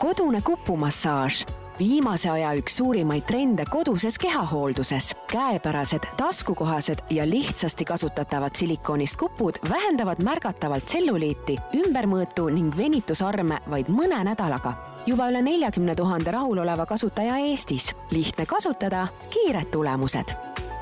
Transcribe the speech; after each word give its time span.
kodune 0.00 0.40
kupumassaaž 0.40 1.44
viimase 1.78 2.30
aja 2.30 2.52
üks 2.56 2.76
suurimaid 2.76 3.24
trende 3.28 3.64
koduses 3.70 4.18
kehahoolduses. 4.18 5.16
käepärased, 5.32 6.06
taskukohased 6.16 6.98
ja 7.10 7.28
lihtsasti 7.30 7.84
kasutatavad 7.84 8.50
silikoonist 8.54 9.16
kupud 9.16 9.54
vähendavad 9.70 10.22
märgatavalt 10.24 10.84
tselluliiti, 10.84 11.56
ümbermõõtu 11.76 12.48
ning 12.52 12.76
venitusarme 12.76 13.60
vaid 13.70 13.88
mõne 13.88 14.24
nädalaga. 14.24 14.74
juba 15.06 15.28
üle 15.30 15.42
neljakümne 15.42 15.94
tuhande 15.94 16.30
rahuloleva 16.30 16.86
kasutaja 16.86 17.36
Eestis. 17.36 17.92
lihtne 18.10 18.46
kasutada, 18.46 19.06
kiired 19.30 19.70
tulemused. 19.70 20.36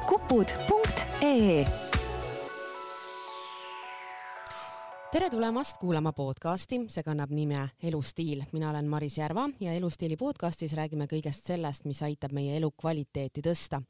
kupud.ee 0.07 1.98
tere 5.09 5.31
tulemast 5.33 5.79
kuulama 5.81 6.11
podcasti, 6.13 6.83
see 6.93 7.03
kannab 7.03 7.31
nime 7.33 7.63
Elustiil. 7.83 8.43
mina 8.53 8.69
olen 8.71 8.89
Maris 8.93 9.15
Järva 9.19 9.47
ja 9.61 9.73
Elustiili 9.73 10.19
podcastis 10.21 10.75
räägime 10.77 11.07
kõigest 11.09 11.49
sellest, 11.49 11.87
mis 11.89 12.03
aitab 12.05 12.35
meie 12.37 12.59
elukvaliteeti 12.59 13.41
tõsta. 13.41 13.81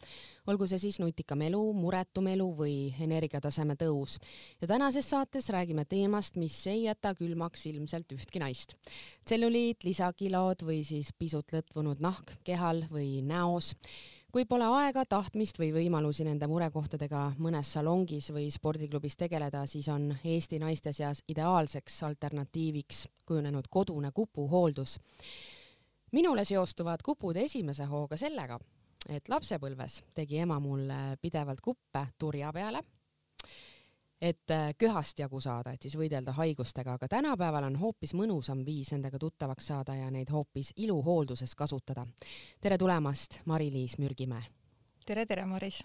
olgu 0.46 0.68
see 0.70 0.78
siis 0.78 1.00
nutikam 1.02 1.42
elu, 1.42 1.72
muretum 1.74 2.26
elu 2.26 2.46
või 2.60 2.94
energiataseme 3.00 3.74
tõus. 3.74 4.18
ja 4.60 4.68
tänases 4.68 5.10
saates 5.10 5.50
räägime 5.50 5.84
teemast, 5.84 6.36
mis 6.36 6.66
ei 6.66 6.84
jäta 6.84 7.14
külmaks 7.14 7.66
ilmselt 7.66 8.12
ühtki 8.12 8.38
naist. 8.38 8.76
tselluliit, 9.24 9.82
lisakilod 9.84 10.62
või 10.62 10.84
siis 10.84 11.10
pisut 11.18 11.50
lõtvunud 11.52 11.98
nahk 11.98 12.38
kehal 12.44 12.86
või 12.90 13.22
näos 13.22 13.74
kui 14.32 14.44
pole 14.44 14.66
aega, 14.76 15.04
tahtmist 15.08 15.58
või 15.58 15.70
võimalusi 15.72 16.24
nende 16.26 16.46
murekohtadega 16.50 17.22
mõnes 17.40 17.70
salongis 17.72 18.28
või 18.34 18.50
spordiklubis 18.52 19.16
tegeleda, 19.16 19.64
siis 19.66 19.88
on 19.88 20.10
Eesti 20.24 20.58
naiste 20.60 20.92
seas 20.92 21.22
ideaalseks 21.28 22.02
alternatiiviks 22.10 23.06
kujunenud 23.26 23.68
kodune 23.70 24.12
kupuhooldus. 24.12 24.98
minule 26.12 26.44
seostuvad 26.44 27.02
kupud 27.04 27.36
esimese 27.36 27.84
hooga 27.84 28.16
sellega, 28.16 28.58
et 29.08 29.28
lapsepõlves 29.28 30.02
tegi 30.14 30.38
ema 30.38 30.60
mulle 30.60 31.16
pidevalt 31.20 31.60
kuppe 31.60 32.06
turja 32.18 32.52
peale 32.52 32.82
et 34.20 34.50
äh, 34.50 34.72
köhast 34.78 35.18
jagu 35.18 35.40
saada, 35.40 35.72
et 35.72 35.82
siis 35.82 35.94
võidelda 35.98 36.34
haigustega, 36.34 36.96
aga 36.98 37.08
tänapäeval 37.10 37.68
on 37.68 37.76
hoopis 37.78 38.14
mõnusam 38.18 38.64
viis 38.66 38.90
nendega 38.92 39.18
tuttavaks 39.18 39.70
saada 39.70 39.94
ja 39.94 40.08
neid 40.10 40.30
hoopis 40.34 40.72
iluhoolduses 40.76 41.54
kasutada. 41.54 42.06
tere 42.60 42.78
tulemast, 42.78 43.40
Mari-Liis 43.46 43.98
Mürgimäe! 43.98 44.42
tere, 45.06 45.24
tere, 45.26 45.46
Maris! 45.46 45.80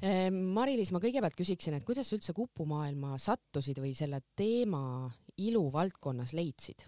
Ehm, 0.00 0.38
Mari-Liis, 0.54 0.92
ma 0.94 1.02
kõigepealt 1.02 1.36
küsiksin, 1.36 1.74
et 1.76 1.84
kuidas 1.84 2.08
sa 2.08 2.16
üldse 2.16 2.32
kupumaailma 2.36 3.18
sattusid 3.18 3.82
või 3.82 3.92
selle 3.98 4.22
teema 4.36 5.10
ilu 5.36 5.66
valdkonnas 5.72 6.32
leidsid? 6.36 6.86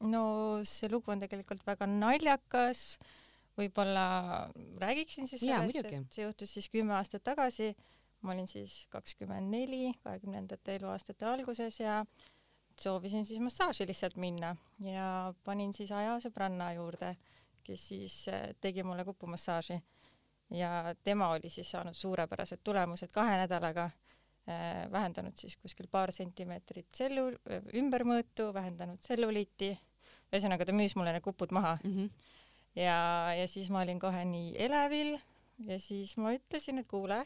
no 0.00 0.60
see 0.64 0.88
lugu 0.88 1.12
on 1.12 1.20
tegelikult 1.20 1.62
väga 1.66 1.86
naljakas, 1.86 2.98
võib-olla 3.58 4.48
räägiksin 4.80 5.28
siis 5.28 5.44
sellest, 5.44 5.84
et 5.84 6.14
see 6.14 6.24
juhtus 6.24 6.54
siis 6.56 6.70
kümme 6.72 6.96
aastat 6.96 7.22
tagasi 7.22 7.74
ma 8.22 8.34
olin 8.34 8.48
siis 8.48 8.84
kakskümmend 8.92 9.50
neli, 9.52 9.92
kahekümnendate 10.04 10.76
eluaastate 10.76 11.26
alguses 11.26 11.80
ja 11.80 12.04
soovisin 12.80 13.24
siis 13.24 13.40
massaaži 13.40 13.86
lihtsalt 13.86 14.16
minna 14.16 14.54
ja 14.84 15.34
panin 15.44 15.72
siis 15.76 15.92
aja 15.92 16.16
sõbranna 16.22 16.72
juurde, 16.76 17.14
kes 17.64 17.88
siis 17.92 18.16
äh, 18.32 18.50
tegi 18.60 18.84
mulle 18.84 19.04
kupumassaaži. 19.04 19.80
ja 20.50 20.94
tema 21.04 21.28
oli 21.30 21.50
siis 21.50 21.70
saanud 21.70 21.94
suurepärased 21.94 22.60
tulemused 22.64 23.12
kahe 23.14 23.36
nädalaga 23.38 23.84
äh,, 23.84 24.90
vähendanud 24.92 25.36
siis 25.36 25.56
kuskil 25.56 25.86
paar 25.90 26.12
sentimeetrit 26.12 26.88
tsellu-, 26.90 27.38
ümbermõõtu, 27.74 28.50
vähendanud 28.54 28.98
tselluliiti, 29.00 29.78
ühesõnaga 30.32 30.66
ta 30.66 30.72
müüs 30.72 30.96
mulle 30.96 31.12
need 31.14 31.24
kupud 31.24 31.52
maha 31.52 31.78
mm. 31.84 31.96
-hmm. 31.96 32.10
ja, 32.82 33.34
ja 33.38 33.48
siis 33.48 33.70
ma 33.70 33.84
olin 33.84 34.00
kohe 34.00 34.24
nii 34.24 34.56
elevil 34.58 35.18
ja 35.68 35.78
siis 35.78 36.16
ma 36.16 36.34
ütlesin, 36.34 36.78
et 36.78 36.88
kuule 36.88 37.24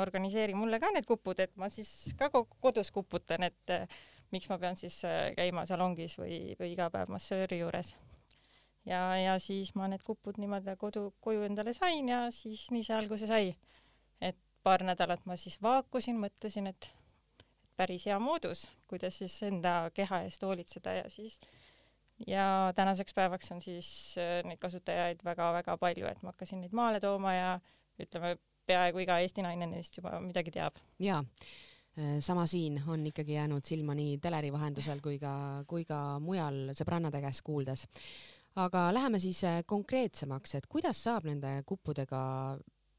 organiseeri 0.00 0.54
mulle 0.56 0.80
ka 0.80 0.90
need 0.94 1.06
kupud, 1.06 1.40
et 1.44 1.56
ma 1.60 1.68
siis 1.72 2.14
ka 2.18 2.30
kodus 2.32 2.90
kuputan, 2.94 3.44
et 3.44 3.72
äh, 3.74 3.98
miks 4.32 4.48
ma 4.48 4.58
pean 4.60 4.76
siis 4.76 5.00
äh, 5.04 5.30
käima 5.36 5.66
salongis 5.68 6.18
või, 6.20 6.54
või 6.60 6.72
iga 6.72 6.88
päev 6.92 7.12
massööri 7.12 7.60
juures. 7.60 7.94
ja, 8.88 9.02
ja 9.20 9.38
siis 9.38 9.74
ma 9.76 9.88
need 9.88 10.04
kupud 10.06 10.38
niimoodi 10.40 10.76
kodu, 10.80 11.10
koju 11.20 11.44
endale 11.48 11.74
sain 11.76 12.08
ja 12.08 12.26
siis 12.32 12.70
nii 12.70 12.86
see 12.86 12.96
alguse 12.96 13.28
sai. 13.28 13.56
et 14.20 14.36
paar 14.62 14.84
nädalat 14.84 15.26
ma 15.26 15.36
siis 15.36 15.60
vaakusin, 15.62 16.18
mõtlesin, 16.20 16.66
et 16.72 16.92
päris 17.76 18.06
hea 18.06 18.18
moodus, 18.18 18.70
kuidas 18.88 19.18
siis 19.18 19.36
enda 19.42 19.90
keha 19.94 20.24
eest 20.26 20.42
hoolitseda 20.42 20.94
ja 21.02 21.10
siis 21.10 21.38
ja 22.26 22.72
tänaseks 22.74 23.14
päevaks 23.14 23.52
on 23.52 23.60
siis 23.62 24.16
neid 24.44 24.58
kasutajaid 24.58 25.20
väga-väga 25.24 25.76
palju, 25.78 26.06
et 26.08 26.22
ma 26.22 26.32
hakkasin 26.32 26.64
neid 26.64 26.72
maale 26.74 27.00
tooma 27.00 27.34
ja 27.34 27.50
ütleme, 28.02 28.38
peaaegu 28.68 29.02
iga 29.04 29.18
Eesti 29.24 29.44
naine 29.44 29.68
neist 29.70 29.98
juba 29.98 30.18
midagi 30.22 30.52
teab. 30.54 30.78
jaa, 31.02 31.20
äh, 31.98 32.18
sama 32.24 32.46
siin 32.46 32.80
on 32.86 33.06
ikkagi 33.10 33.38
jäänud 33.38 33.64
silma 33.64 33.96
nii 33.98 34.18
teleri 34.22 34.52
vahendusel 34.54 35.02
kui 35.04 35.18
ka, 35.22 35.64
kui 35.66 35.84
ka 35.88 36.18
mujal 36.22 36.72
sõbrannade 36.78 37.22
käest 37.24 37.44
kuuldes. 37.46 37.86
aga 38.56 38.88
läheme 38.94 39.20
siis 39.22 39.44
äh, 39.44 39.62
konkreetsemaks, 39.66 40.54
et 40.58 40.66
kuidas 40.66 41.04
saab 41.04 41.28
nende 41.30 41.60
kuppudega 41.66 42.22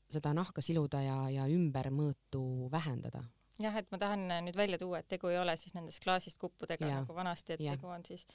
seda 0.09 0.33
nahka 0.33 0.61
siluda 0.65 1.01
ja, 1.05 1.17
ja 1.29 1.49
ümbermõõtu 1.49 2.69
vähendada? 2.71 3.23
jah, 3.59 3.75
et 3.75 3.89
ma 3.91 3.99
tahan 3.99 4.27
nüüd 4.45 4.57
välja 4.57 4.79
tuua, 4.79 5.01
et 5.01 5.09
tegu 5.11 5.29
ei 5.31 5.37
ole 5.39 5.55
siis 5.59 5.75
nendest 5.75 6.01
klaasist 6.03 6.39
kuppudega 6.39 6.87
ja. 6.87 7.01
nagu 7.01 7.15
vanasti, 7.15 7.57
et 7.57 7.65
ja. 7.65 7.75
tegu 7.75 7.91
on 7.91 8.05
siis 8.07 8.25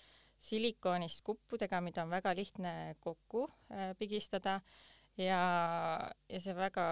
silikoonist 0.44 1.22
kuppudega, 1.24 1.80
mida 1.84 2.04
on 2.04 2.12
väga 2.12 2.34
lihtne 2.36 2.96
kokku 3.00 3.46
äh, 3.72 3.94
pigistada 3.98 4.60
ja, 5.20 5.42
ja 6.28 6.40
see 6.42 6.56
väga, 6.56 6.86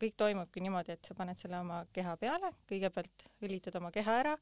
kõik 0.00 0.16
toimubki 0.18 0.62
niimoodi, 0.64 0.96
et 0.96 1.06
sa 1.06 1.14
paned 1.18 1.38
selle 1.38 1.60
oma 1.60 1.84
keha 1.94 2.16
peale, 2.20 2.52
kõigepealt 2.70 3.26
õlitad 3.44 3.78
oma 3.80 3.92
keha 3.94 4.18
ära 4.24 4.34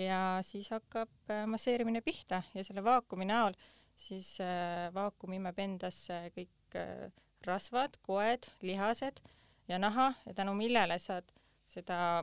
ja 0.00 0.20
siis 0.46 0.70
hakkab 0.72 1.10
äh, 1.32 1.44
masseerimine 1.50 2.02
pihta 2.04 2.42
ja 2.54 2.64
selle 2.64 2.84
vaakumi 2.84 3.26
näol 3.28 3.56
siis 4.00 4.36
äh, 4.44 4.88
vaakum 4.94 5.34
imeb 5.36 5.58
endasse 5.60 6.22
kõik 6.36 6.78
äh, 6.78 7.10
rasvad, 7.46 7.96
koed, 8.06 8.48
lihased 8.62 9.20
ja 9.68 9.78
naha 9.80 10.12
ja 10.26 10.34
tänu 10.36 10.54
millele 10.56 10.98
saad 10.98 11.28
seda 11.70 12.22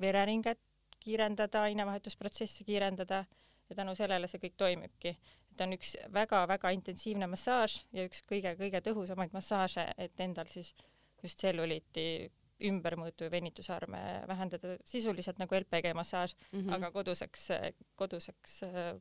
vereringet 0.00 0.60
kiirendada, 1.00 1.62
ainevahetusprotsessi 1.68 2.64
kiirendada 2.64 3.24
ja 3.68 3.76
tänu 3.76 3.94
sellele 3.96 4.28
see 4.28 4.40
kõik 4.42 4.56
toimibki 4.60 5.14
et 5.52 5.64
on 5.64 5.76
üks 5.76 5.94
väga-väga 6.14 6.72
intensiivne 6.76 7.26
massaaž 7.30 7.80
ja 7.96 8.06
üks 8.08 8.22
kõige-kõige 8.30 8.82
tõhusamaid 8.86 9.34
massaaže, 9.36 9.86
et 9.98 10.20
endal 10.20 10.48
siis 10.52 10.74
just 11.22 11.38
tselluliiti 11.38 12.30
ümbermõõtu 12.68 13.24
ja 13.24 13.32
venitusarme 13.32 14.00
vähendada, 14.28 14.76
sisuliselt 14.84 15.38
nagu 15.40 15.54
LPG 15.56 15.94
massaaž 15.96 16.34
mm, 16.52 16.60
-hmm. 16.60 16.74
aga 16.76 16.90
koduseks, 16.92 17.48
koduseks 17.96 18.62
äh, 18.68 18.98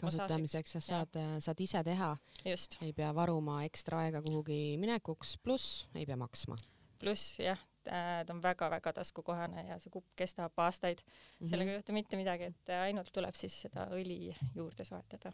kasutamiseks 0.00 0.76
sa 0.76 0.80
saad, 0.80 1.18
saad 1.40 1.60
ise 1.60 1.82
teha. 1.84 2.10
ei 2.82 2.92
pea 2.92 3.14
varuma 3.14 3.62
ekstra 3.64 4.00
aega 4.04 4.22
kuhugi 4.22 4.76
minekuks, 4.80 5.36
pluss 5.42 5.86
ei 5.94 6.06
pea 6.06 6.16
maksma. 6.16 6.56
pluss 6.98 7.38
jah, 7.40 7.60
ta 7.86 8.34
on 8.34 8.42
väga-väga 8.42 8.92
taskukohane 9.00 9.66
ja 9.68 9.78
see 9.82 9.92
kupp 9.94 10.08
kestab 10.18 10.58
aastaid 10.58 11.02
mm. 11.04 11.12
-hmm. 11.12 11.50
sellega 11.50 11.70
ei 11.70 11.80
juhtu 11.80 11.92
mitte 11.96 12.16
midagi, 12.20 12.50
et 12.52 12.74
ainult 12.80 13.12
tuleb 13.12 13.34
siis 13.38 13.60
seda 13.66 13.86
õli 13.94 14.34
juurde 14.54 14.84
soetada 14.84 15.32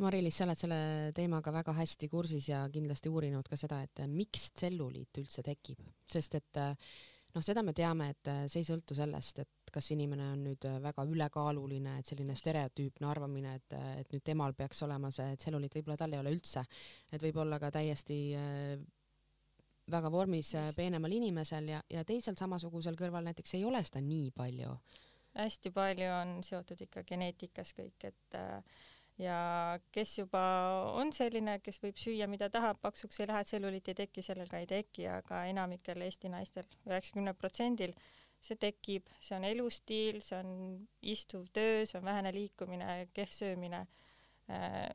Mari-Liis, 0.00 0.36
sa 0.38 0.46
oled 0.46 0.58
selle 0.58 0.80
teemaga 1.16 1.52
väga 1.52 1.74
hästi 1.76 2.08
kursis 2.08 2.48
ja 2.48 2.62
kindlasti 2.72 3.10
uurinud 3.12 3.48
ka 3.48 3.56
seda, 3.60 3.82
et 3.84 4.00
miks 4.08 4.50
tselluliit 4.56 5.18
üldse 5.20 5.42
tekib, 5.44 5.82
sest 6.08 6.38
et 6.38 6.60
noh, 7.34 7.44
seda 7.44 7.62
me 7.66 7.74
teame, 7.76 8.10
et 8.14 8.30
see 8.50 8.62
ei 8.62 8.68
sõltu 8.68 8.96
sellest, 8.96 9.42
et 9.44 9.72
kas 9.74 9.90
inimene 9.94 10.30
on 10.32 10.44
nüüd 10.48 10.64
väga 10.82 11.04
ülekaaluline, 11.06 11.98
et 12.00 12.08
selline 12.08 12.36
stereotüüpne 12.38 13.10
arvamine, 13.10 13.58
et, 13.60 13.76
et 14.00 14.14
nüüd 14.14 14.24
temal 14.26 14.56
peaks 14.58 14.80
olema 14.86 15.12
see 15.14 15.36
tselluliit, 15.36 15.76
võib-olla 15.78 16.00
tal 16.00 16.16
ei 16.16 16.22
ole 16.22 16.32
üldse, 16.34 16.64
et 17.12 17.22
võib-olla 17.22 17.60
ka 17.62 17.70
täiesti 17.74 18.20
äh, 18.38 18.72
väga 19.92 20.12
vormis 20.12 20.54
äh, 20.58 20.70
peenemal 20.76 21.12
inimesel 21.12 21.68
ja, 21.74 21.82
ja 21.90 22.04
teisel 22.04 22.38
samasugusel 22.38 22.98
kõrval 22.98 23.26
näiteks 23.26 23.58
ei 23.58 23.64
ole 23.64 23.82
seda 23.86 24.02
nii 24.04 24.30
palju. 24.36 24.76
hästi 25.34 25.70
palju 25.70 26.08
on 26.14 26.40
seotud 26.42 26.80
ikka 26.86 27.04
geneetikas 27.06 27.74
kõik, 27.76 28.08
et 28.08 28.38
äh, 28.38 28.80
ja 29.20 29.36
kes 29.92 30.16
juba 30.18 30.40
on 30.98 31.12
selline, 31.14 31.58
kes 31.64 31.80
võib 31.82 31.98
süüa, 32.00 32.28
mida 32.30 32.48
tahab, 32.52 32.80
paksuks 32.82 33.20
ei 33.20 33.28
lähe, 33.30 33.44
tselluliit 33.44 33.90
ei 33.92 33.98
teki, 34.04 34.24
sellel 34.24 34.48
ka 34.50 34.62
ei 34.62 34.68
teki, 34.70 35.06
aga 35.20 35.44
enamikel 35.50 36.00
Eesti 36.06 36.32
naistel, 36.32 36.68
üheksakümnel 36.88 37.36
protsendil, 37.38 37.94
see 38.40 38.56
tekib, 38.60 39.08
see 39.20 39.36
on 39.36 39.44
elustiil, 39.44 40.20
see 40.24 40.38
on 40.38 40.52
istuv 41.12 41.48
töö, 41.52 41.84
see 41.88 41.98
on 42.00 42.06
vähene 42.08 42.32
liikumine, 42.34 42.90
kehv 43.16 43.34
söömine, 43.36 43.84
äh, 44.48 44.86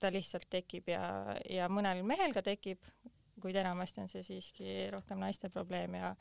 ta 0.00 0.10
lihtsalt 0.10 0.48
tekib 0.50 0.88
ja, 0.90 1.04
ja 1.48 1.68
mõnel 1.70 2.02
mehel 2.06 2.34
ka 2.34 2.42
tekib, 2.42 2.82
kuid 3.40 3.56
enamasti 3.56 4.04
on 4.04 4.08
see 4.12 4.22
siiski 4.26 4.78
rohkem 4.94 5.20
naiste 5.22 5.50
probleem 5.50 5.94
ja 5.94 6.14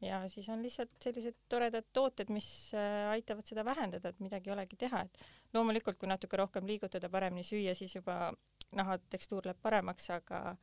ja 0.00 0.28
siis 0.28 0.48
on 0.48 0.62
lihtsalt 0.62 0.92
sellised 1.02 1.36
toredad 1.48 1.84
tooted, 1.92 2.30
mis 2.32 2.48
äh, 2.74 3.10
aitavad 3.10 3.46
seda 3.46 3.64
vähendada, 3.64 4.08
et 4.08 4.20
midagi 4.24 4.50
ei 4.50 4.54
olegi 4.54 4.78
teha, 4.80 5.02
et 5.04 5.24
loomulikult, 5.54 5.98
kui 6.00 6.08
natuke 6.08 6.40
rohkem 6.40 6.66
liigutada, 6.66 7.10
paremini 7.12 7.44
süüa, 7.44 7.74
siis 7.76 7.94
juba 7.98 8.30
naha 8.76 8.96
tekstuur 9.12 9.44
läheb 9.48 9.60
paremaks, 9.62 10.08
aga 10.16 10.56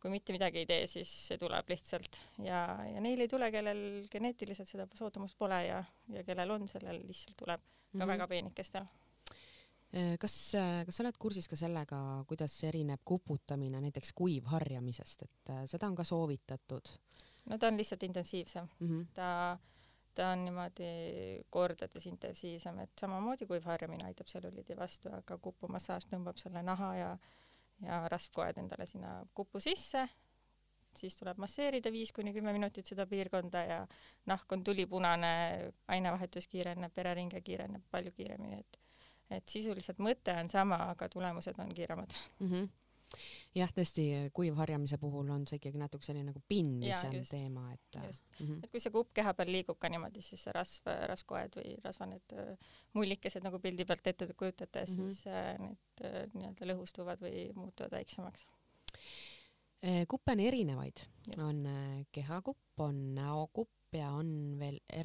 kui 0.00 0.12
mitte 0.12 0.34
midagi 0.36 0.62
ei 0.62 0.68
tee, 0.68 0.86
siis 0.90 1.10
see 1.30 1.38
tuleb 1.40 1.70
lihtsalt 1.72 2.20
ja, 2.44 2.66
ja 2.86 3.00
neil 3.02 3.24
ei 3.24 3.30
tule, 3.30 3.48
kellel 3.50 3.80
geneetiliselt 4.12 4.68
seda 4.68 4.86
soodumust 4.94 5.38
pole 5.38 5.62
ja, 5.64 5.80
ja 6.12 6.24
kellel 6.26 6.54
on, 6.54 6.68
sellel 6.68 7.00
lihtsalt 7.08 7.38
tuleb 7.40 7.64
ka 7.64 7.98
mm 7.98 8.02
-hmm. 8.02 8.12
väga 8.12 8.28
peenikestel 8.28 8.86
kas, 10.20 10.36
äh, 10.58 10.80
kas 10.86 10.96
sa 10.96 11.04
oled 11.04 11.18
kursis 11.20 11.48
ka 11.50 11.56
sellega, 11.56 11.98
kuidas 12.30 12.56
erineb 12.66 13.04
kuputamine 13.04 13.80
näiteks 13.84 14.12
kuivharjamisest, 14.18 15.22
et 15.22 15.54
seda 15.70 15.90
on 15.90 15.94
ka 15.94 16.04
soovitatud? 16.04 16.90
no 17.44 17.58
ta 17.58 17.68
on 17.68 17.76
lihtsalt 17.76 18.02
intensiivsem 18.02 18.66
mm. 18.80 18.88
-hmm. 18.88 19.06
ta, 19.14 19.58
ta 20.14 20.28
on 20.32 20.44
niimoodi 20.44 20.90
kordades 21.50 22.06
intensiivsem, 22.06 22.78
et 22.78 22.90
samamoodi 23.00 23.46
kuivharjamine 23.46 24.04
aitab 24.04 24.26
tselluliidi 24.26 24.76
vastu, 24.76 25.12
aga 25.12 25.38
kupumassaaž 25.38 26.08
tõmbab 26.10 26.40
selle 26.40 26.62
naha 26.62 26.94
ja 26.96 27.16
ja 27.82 28.08
rasvkoed 28.08 28.58
endale 28.58 28.86
sinna 28.86 29.26
kupu 29.34 29.60
sisse, 29.60 30.08
siis 30.94 31.16
tuleb 31.18 31.38
masseerida 31.42 31.92
viis 31.92 32.12
kuni 32.12 32.32
kümme 32.32 32.52
minutit 32.52 32.86
seda 32.86 33.06
piirkonda 33.10 33.64
ja 33.66 33.80
nahk 34.30 34.52
on 34.52 34.64
tulipunane, 34.64 35.34
ainevahetus 35.88 36.46
kiireneb, 36.46 36.94
vereringe 36.96 37.40
kiireneb 37.40 37.82
palju 37.90 38.12
kiiremini, 38.16 38.60
et 38.60 38.78
et 39.30 39.48
sisuliselt 39.48 40.00
mõte 40.04 40.34
on 40.40 40.48
sama, 40.48 40.80
aga 40.92 41.08
tulemused 41.08 41.58
on 41.58 41.74
kiiremad 41.74 42.16
mm. 42.38 42.48
-hmm 42.48 42.72
jah, 43.54 43.70
tõesti, 43.70 44.04
kuivharjamise 44.34 44.98
puhul 44.98 45.28
on 45.30 45.44
see 45.46 45.60
ikkagi 45.60 45.78
natuke 45.78 46.06
selline 46.06 46.30
nagu 46.30 46.40
pinnisem 46.48 47.12
teema, 47.28 47.68
et. 47.74 47.98
just 48.06 48.24
mm, 48.40 48.46
-hmm. 48.46 48.64
et 48.64 48.70
kui 48.70 48.80
see 48.80 48.90
kupp 48.94 49.12
keha 49.14 49.34
peal 49.34 49.52
liigub 49.52 49.78
ka 49.78 49.88
niimoodi, 49.88 50.22
siis 50.22 50.42
see 50.44 50.54
rasv, 50.56 50.88
rasvkoed 51.10 51.60
või 51.60 51.76
rasva 51.84 52.08
need 52.10 52.34
mullikesed 52.98 53.44
nagu 53.46 53.60
pildi 53.62 53.84
pealt 53.84 54.06
ette 54.06 54.28
kujutate, 54.32 54.86
siis 54.86 55.24
mm 55.26 55.30
-hmm. 55.30 55.68
need 55.68 56.34
nii-öelda 56.34 56.70
lõhustuvad 56.72 57.22
või 57.22 57.52
muutuvad 57.54 57.92
väiksemaks 57.92 58.46
kuppe 60.08 60.32
on 60.32 60.40
erinevaid, 60.40 61.00
on 61.38 61.66
kehakupp, 62.12 62.80
on 62.80 63.14
näokupp, 63.14 63.70
ja 63.98 64.10
on 64.10 64.53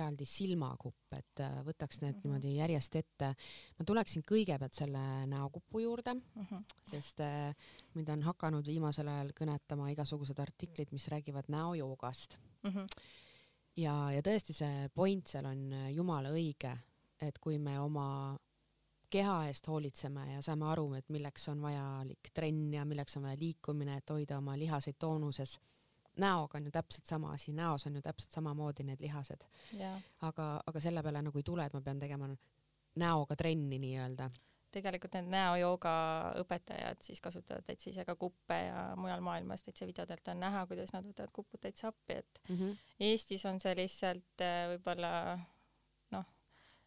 eraldi 0.09 0.25
silmakupp, 0.25 1.13
et 1.13 1.43
äh, 1.43 1.59
võtaks 1.65 2.01
need 2.01 2.15
mm 2.15 2.19
-hmm. 2.19 2.23
niimoodi 2.23 2.55
järjest 2.57 2.95
ette. 2.95 3.35
ma 3.77 3.85
tuleksin 3.85 4.23
kõigepealt 4.23 4.73
selle 4.73 5.25
näokupu 5.27 5.79
juurde 5.79 6.13
mm, 6.13 6.45
-hmm. 6.51 6.63
sest 6.83 7.19
äh, 7.19 7.55
mind 7.93 8.09
on 8.09 8.23
hakanud 8.23 8.65
viimasel 8.65 9.07
ajal 9.07 9.31
kõnetama 9.31 9.91
igasugused 9.91 10.39
artiklid, 10.39 10.91
mis 10.91 11.07
räägivad 11.07 11.45
näojoogast 11.47 12.37
mm. 12.63 12.69
-hmm. 12.69 12.87
ja, 13.77 14.11
ja 14.11 14.21
tõesti, 14.21 14.53
see 14.53 14.89
point 14.93 15.27
seal 15.27 15.45
on 15.45 15.73
äh, 15.73 15.91
jumala 15.93 16.29
õige, 16.29 16.77
et 17.21 17.39
kui 17.39 17.59
me 17.59 17.79
oma 17.79 18.37
keha 19.09 19.47
eest 19.47 19.67
hoolitseme 19.67 20.33
ja 20.33 20.41
saame 20.41 20.65
aru, 20.65 20.93
et 20.93 21.09
milleks 21.09 21.47
on 21.49 21.61
vajalik 21.61 22.29
trenn 22.33 22.73
ja 22.73 22.85
milleks 22.85 23.17
on 23.17 23.23
vaja 23.23 23.37
liikumine, 23.39 23.97
et 23.97 24.09
hoida 24.09 24.37
oma 24.37 24.57
lihaseid 24.57 24.95
toonuses 24.99 25.59
näoga 26.19 26.57
on 26.59 26.67
ju 26.67 26.71
täpselt 26.71 27.05
sama 27.05 27.33
asi, 27.33 27.53
näos 27.53 27.85
on 27.87 27.95
ju 27.95 28.01
täpselt 28.01 28.35
samamoodi 28.35 28.83
need 28.83 29.01
lihased. 29.01 29.45
aga, 30.21 30.51
aga 30.67 30.79
selle 30.79 31.03
peale 31.03 31.21
nagu 31.21 31.37
ei 31.37 31.43
tule, 31.43 31.65
et 31.65 31.73
ma 31.73 31.81
pean 31.81 31.99
tegema 31.99 32.29
näoga 32.99 33.35
trenni 33.35 33.79
nii-öelda. 33.79 34.29
tegelikult 34.69 35.15
need 35.17 35.31
näojooga 35.33 35.91
õpetajad 36.43 36.99
siis 37.01 37.21
kasutavad 37.25 37.65
täitsa 37.65 37.89
ise 37.89 38.03
ka 38.05 38.13
kuppe 38.15 38.53
ja 38.53 38.83
mujal 39.01 39.23
maailmas 39.25 39.63
täitsa 39.65 39.87
videodelt 39.89 40.27
on 40.29 40.39
näha, 40.39 40.65
kuidas 40.69 40.93
nad 40.93 41.07
võtavad 41.07 41.33
kupud 41.33 41.61
täitsa 41.63 41.89
appi, 41.89 42.19
et 42.21 42.41
mm 42.49 42.55
-hmm. 42.55 42.77
Eestis 42.99 43.45
on 43.45 43.59
see 43.59 43.75
lihtsalt 43.75 44.41
äh, 44.45 44.67
võib-olla 44.73 45.39
noh, 46.11 46.25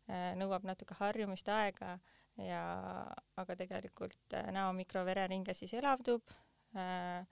äh, 0.08 0.34
nõuab 0.38 0.64
natuke 0.64 0.94
harjumist, 0.99 1.49
aega 1.49 1.99
ja 2.40 2.62
aga 3.37 3.56
tegelikult 3.56 4.34
äh, 4.34 4.52
näo 4.55 4.73
mikrovereringe 4.73 5.55
siis 5.55 5.75
elavdub 5.75 6.31
äh, 6.76 7.26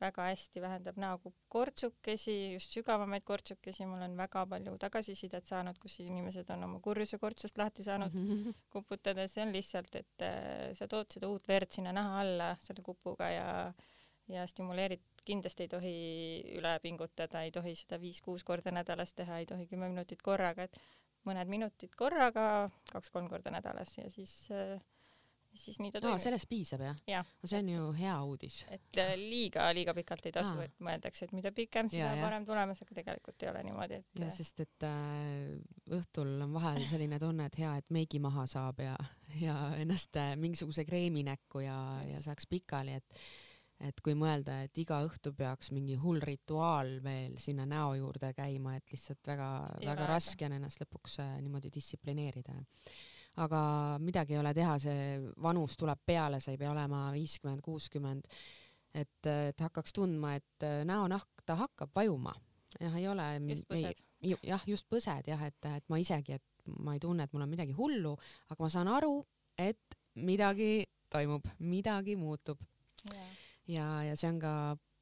väga 0.00 0.26
hästi 0.30 0.62
vähendab 0.64 0.98
näokupp 1.00 1.36
kortsukesi, 1.52 2.36
just 2.54 2.72
sügavamaid 2.76 3.24
kortsukesi, 3.28 3.86
mul 3.88 4.02
on 4.06 4.16
väga 4.18 4.46
palju 4.48 4.76
tagasisidet 4.80 5.46
saanud, 5.50 5.78
kus 5.82 5.98
inimesed 6.04 6.50
on 6.54 6.64
oma 6.68 6.80
kurjuse 6.84 7.18
kortsust 7.20 7.60
lahti 7.60 7.84
saanud 7.86 8.16
kuputada, 8.74 9.28
see 9.28 9.44
on 9.44 9.54
lihtsalt, 9.54 10.00
et 10.00 10.26
äh, 10.26 10.70
sa 10.78 10.88
tood 10.88 11.10
seda 11.12 11.30
uut 11.30 11.48
verd 11.48 11.72
sinna 11.76 11.92
naha 11.96 12.20
alla 12.24 12.52
selle 12.64 12.84
kupuga 12.86 13.30
ja 13.34 13.48
ja 14.30 14.46
stimuleerid, 14.46 15.02
kindlasti 15.26 15.66
ei 15.66 15.70
tohi 15.70 15.94
üle 16.58 16.76
pingutada, 16.82 17.42
ei 17.42 17.50
tohi 17.54 17.74
seda 17.74 17.98
viis-kuus 18.00 18.44
korda 18.46 18.70
nädalas 18.70 19.10
teha, 19.18 19.40
ei 19.42 19.48
tohi 19.50 19.66
kümme 19.66 19.88
minutit 19.90 20.22
korraga, 20.22 20.68
et 20.68 20.78
mõned 21.28 21.50
minutid 21.50 21.96
korraga, 21.98 22.44
kaks-kolm 22.92 23.28
korda 23.32 23.52
nädalas 23.52 23.96
ja 23.98 24.06
siis 24.12 24.34
äh, 24.54 24.78
siis 25.54 25.78
nii 25.82 25.90
ta 25.92 26.00
toimib. 26.02 26.22
sellest 26.22 26.48
piisab 26.50 26.84
jah 26.84 27.02
ja.? 27.10 27.22
no 27.42 27.50
see 27.50 27.60
on 27.62 27.68
ju 27.72 27.90
hea 27.98 28.14
uudis. 28.26 28.60
et 28.70 29.00
äh, 29.02 29.12
liiga, 29.18 29.66
liiga 29.76 29.94
pikalt 29.96 30.26
ei 30.28 30.34
tasu, 30.34 30.54
et 30.64 30.74
mõeldakse, 30.84 31.26
et 31.26 31.34
mida 31.36 31.52
pikem, 31.56 31.90
seda 31.92 32.12
ja, 32.14 32.22
parem 32.24 32.46
tulemus, 32.48 32.82
aga 32.84 32.96
tegelikult 33.00 33.44
ei 33.44 33.50
ole 33.52 33.64
niimoodi, 33.66 34.00
et. 34.00 34.22
jah, 34.22 34.32
sest 34.34 34.64
et 34.66 34.88
äh, 34.88 35.52
õhtul 35.98 36.36
on 36.46 36.56
vahel 36.56 36.86
selline 36.90 37.20
tunne, 37.24 37.50
et 37.50 37.60
hea, 37.62 37.76
et 37.82 37.94
meigi 37.94 38.22
maha 38.22 38.46
saab 38.50 38.82
ja, 38.84 38.96
ja 39.42 39.60
ennast 39.80 40.18
äh, 40.20 40.34
mingisuguse 40.40 40.86
kreemi 40.88 41.24
näkku 41.26 41.64
ja, 41.66 41.78
ja 42.08 42.24
saaks 42.24 42.50
pikali, 42.50 42.98
et 43.00 43.22
et 43.80 44.00
kui 44.04 44.12
mõelda, 44.12 44.58
et 44.66 44.76
iga 44.76 44.98
õhtu 45.06 45.32
peaks 45.32 45.70
mingi 45.72 45.94
hull 45.96 46.20
rituaal 46.20 46.98
veel 47.00 47.38
sinna 47.40 47.64
näo 47.64 47.94
juurde 47.96 48.34
käima, 48.36 48.74
et 48.76 48.92
lihtsalt 48.92 49.24
väga-väga 49.30 50.08
raske 50.10 50.44
on 50.44 50.58
ennast 50.58 50.82
lõpuks 50.82 51.16
äh, 51.24 51.38
niimoodi 51.40 51.72
distsiplineerida 51.72 52.58
aga 53.36 53.60
midagi 54.02 54.34
ei 54.34 54.40
ole 54.40 54.52
teha, 54.54 54.76
see 54.82 55.18
vanus 55.42 55.76
tuleb 55.78 56.00
peale, 56.06 56.40
sa 56.40 56.50
ei 56.52 56.58
pea 56.58 56.72
olema 56.72 57.06
viiskümmend, 57.14 57.62
kuuskümmend, 57.64 58.26
et, 58.94 59.26
et 59.26 59.62
hakkaks 59.62 59.94
tundma, 59.96 60.34
et 60.40 60.66
äh, 60.66 60.80
näonahk, 60.88 61.44
ta 61.46 61.56
hakkab 61.60 61.94
vajuma. 61.94 62.34
jah, 62.80 62.96
ei 62.96 63.08
ole. 63.08 63.28
just 63.48 63.68
põsed. 63.70 64.02
jah, 64.42 64.66
just 64.66 64.88
põsed 64.90 65.30
jah, 65.30 65.46
et, 65.46 65.70
et 65.76 65.88
ma 65.88 65.98
isegi, 65.98 66.38
et 66.38 66.72
ma 66.78 66.94
ei 66.94 67.02
tunne, 67.02 67.24
et 67.24 67.32
mul 67.32 67.46
on 67.46 67.50
midagi 67.50 67.74
hullu, 67.76 68.16
aga 68.50 68.62
ma 68.62 68.70
saan 68.70 68.90
aru, 68.90 69.20
et 69.58 69.98
midagi 70.14 70.84
toimub, 71.10 71.46
midagi 71.58 72.16
muutub. 72.16 72.60
ja, 73.66 74.02
ja 74.04 74.16
see 74.16 74.30
on 74.30 74.42
ka 74.42 74.54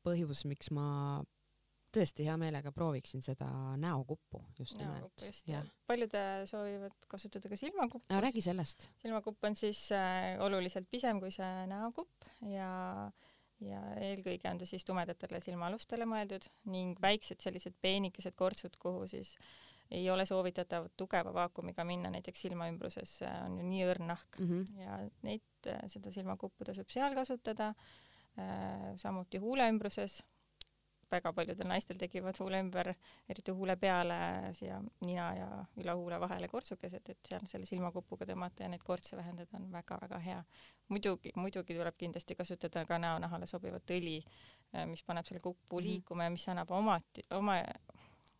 põhjus, 0.05 0.45
miks 0.49 0.71
ma 0.71 1.23
tõesti 1.99 2.27
hea 2.29 2.37
meelega 2.41 2.73
prooviksin 2.75 3.25
seda 3.25 3.49
näokuppu 3.81 4.43
just 4.59 4.79
nimelt. 4.79 5.25
paljud 5.87 6.19
soovivad 6.51 7.09
kasutada 7.09 7.51
ka 7.51 7.57
silmakuppu. 7.57 8.07
no 8.13 8.21
räägi 8.25 8.43
sellest. 8.45 8.89
silmakupp 9.03 9.45
on 9.45 9.57
siis 9.57 9.89
äh, 9.93 10.37
oluliselt 10.45 10.89
pisem 10.91 11.21
kui 11.21 11.35
see 11.35 11.67
näokupp 11.71 12.31
ja 12.55 12.71
ja 13.65 13.81
eelkõige 13.99 14.51
on 14.51 14.61
ta 14.61 14.67
siis 14.69 14.85
tumedatele 14.87 15.41
silmaalustele 15.43 16.07
mõeldud 16.09 16.47
ning 16.71 17.01
väiksed 17.03 17.43
sellised 17.43 17.75
peenikesed 17.83 18.37
kortsud, 18.39 18.77
kuhu 18.79 19.07
siis 19.11 19.35
ei 19.91 20.05
ole 20.13 20.27
soovitatav 20.29 20.91
tugeva 21.01 21.33
vaakumiga 21.35 21.85
minna, 21.89 22.11
näiteks 22.13 22.45
silmaümbruses 22.45 23.19
on 23.27 23.57
ju 23.59 23.67
nii 23.67 23.87
õrn 23.89 24.11
nahk 24.13 24.39
mm 24.39 24.49
-hmm. 24.49 24.83
ja 24.85 24.99
neid, 25.27 25.47
äh, 25.67 25.81
seda 25.87 26.13
silmakuppu 26.13 26.65
tasub 26.65 26.91
seal 26.93 27.15
kasutada 27.15 27.73
äh,, 28.39 28.97
samuti 28.97 29.39
huuleümbruses 29.43 30.23
väga 31.11 31.33
paljudel 31.33 31.69
naistel 31.69 31.99
tekivad 32.01 32.39
huule 32.41 32.61
ümber, 32.63 32.93
eriti 33.29 33.53
huule 33.55 33.77
peale 33.81 34.19
siia 34.57 34.79
nina 35.05 35.29
ja 35.37 35.49
üle 35.81 35.95
huule 36.01 36.21
vahele 36.21 36.49
kortsukesed, 36.53 37.09
et 37.09 37.31
seal 37.31 37.47
selle 37.51 37.69
silmakupuga 37.69 38.29
tõmmata 38.29 38.65
ja 38.65 38.73
neid 38.73 38.85
kortse 38.87 39.17
vähendada 39.17 39.59
on 39.59 39.71
väga-väga 39.73 40.19
hea. 40.25 40.43
muidugi, 40.89 41.33
muidugi 41.37 41.77
tuleb 41.77 41.97
kindlasti 41.99 42.35
kasutada 42.35 42.85
ka 42.89 42.99
näonahale 42.99 43.47
sobivat 43.47 43.91
õli, 43.97 44.19
äh, 44.75 44.87
mis 44.87 45.03
paneb 45.03 45.27
selle 45.27 45.41
kupu 45.41 45.81
-hmm. 45.81 45.87
liikuma 45.87 46.25
ja 46.25 46.31
mis 46.31 46.49
annab 46.49 46.71
omati, 46.71 47.23
oma 47.31 47.63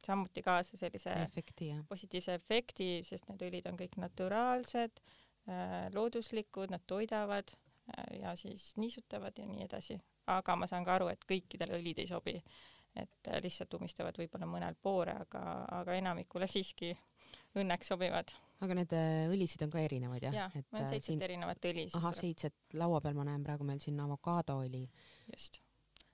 samuti 0.07 0.43
kaasa 0.43 0.77
sellise 0.77 1.13
efekti, 1.13 1.75
positiivse 1.89 2.35
efekti, 2.35 3.03
sest 3.05 3.29
need 3.29 3.43
õlid 3.49 3.69
on 3.71 3.81
kõik 3.81 3.97
naturaalsed, 3.97 5.01
äh, 5.49 5.89
looduslikud, 5.95 6.71
nad 6.71 6.85
toidavad 6.87 7.51
äh, 7.53 8.21
ja 8.21 8.37
siis 8.37 8.77
niisutavad 8.77 9.39
ja 9.39 9.47
nii 9.47 9.65
edasi 9.65 10.01
aga 10.29 10.57
ma 10.59 10.69
saan 10.71 10.87
ka 10.87 10.97
aru, 10.99 11.13
et 11.13 11.25
kõikidele 11.29 11.79
õlid 11.79 12.03
ei 12.03 12.11
sobi. 12.11 12.37
et 12.99 13.29
äh, 13.31 13.39
lihtsalt 13.45 13.75
umistavad 13.77 14.17
võib-olla 14.19 14.47
mõnel 14.49 14.75
poore, 14.83 15.13
aga, 15.21 15.43
aga 15.77 15.95
enamikule 15.95 16.49
siiski 16.51 16.95
õnneks 17.61 17.93
sobivad. 17.93 18.33
aga 18.65 18.75
need 18.75 18.93
äh, 18.97 19.29
õlisid 19.31 19.63
on 19.67 19.71
ka 19.71 19.83
erinevaid 19.85 20.25
jah? 20.27 20.35
jah, 20.35 20.59
meil 20.73 20.83
on 20.83 20.87
äh, 20.87 20.91
seitset 20.95 21.13
siin... 21.13 21.23
erinevat 21.23 21.71
õli. 21.71 21.87
ahah, 22.01 22.17
seitset, 22.17 22.59
laua 22.81 23.01
peal 23.05 23.17
ma 23.19 23.29
näen 23.29 23.47
praegu 23.47 23.67
meil 23.69 23.81
siin 23.85 24.01
avokaadoõli. 24.05 24.85
just 25.31 25.61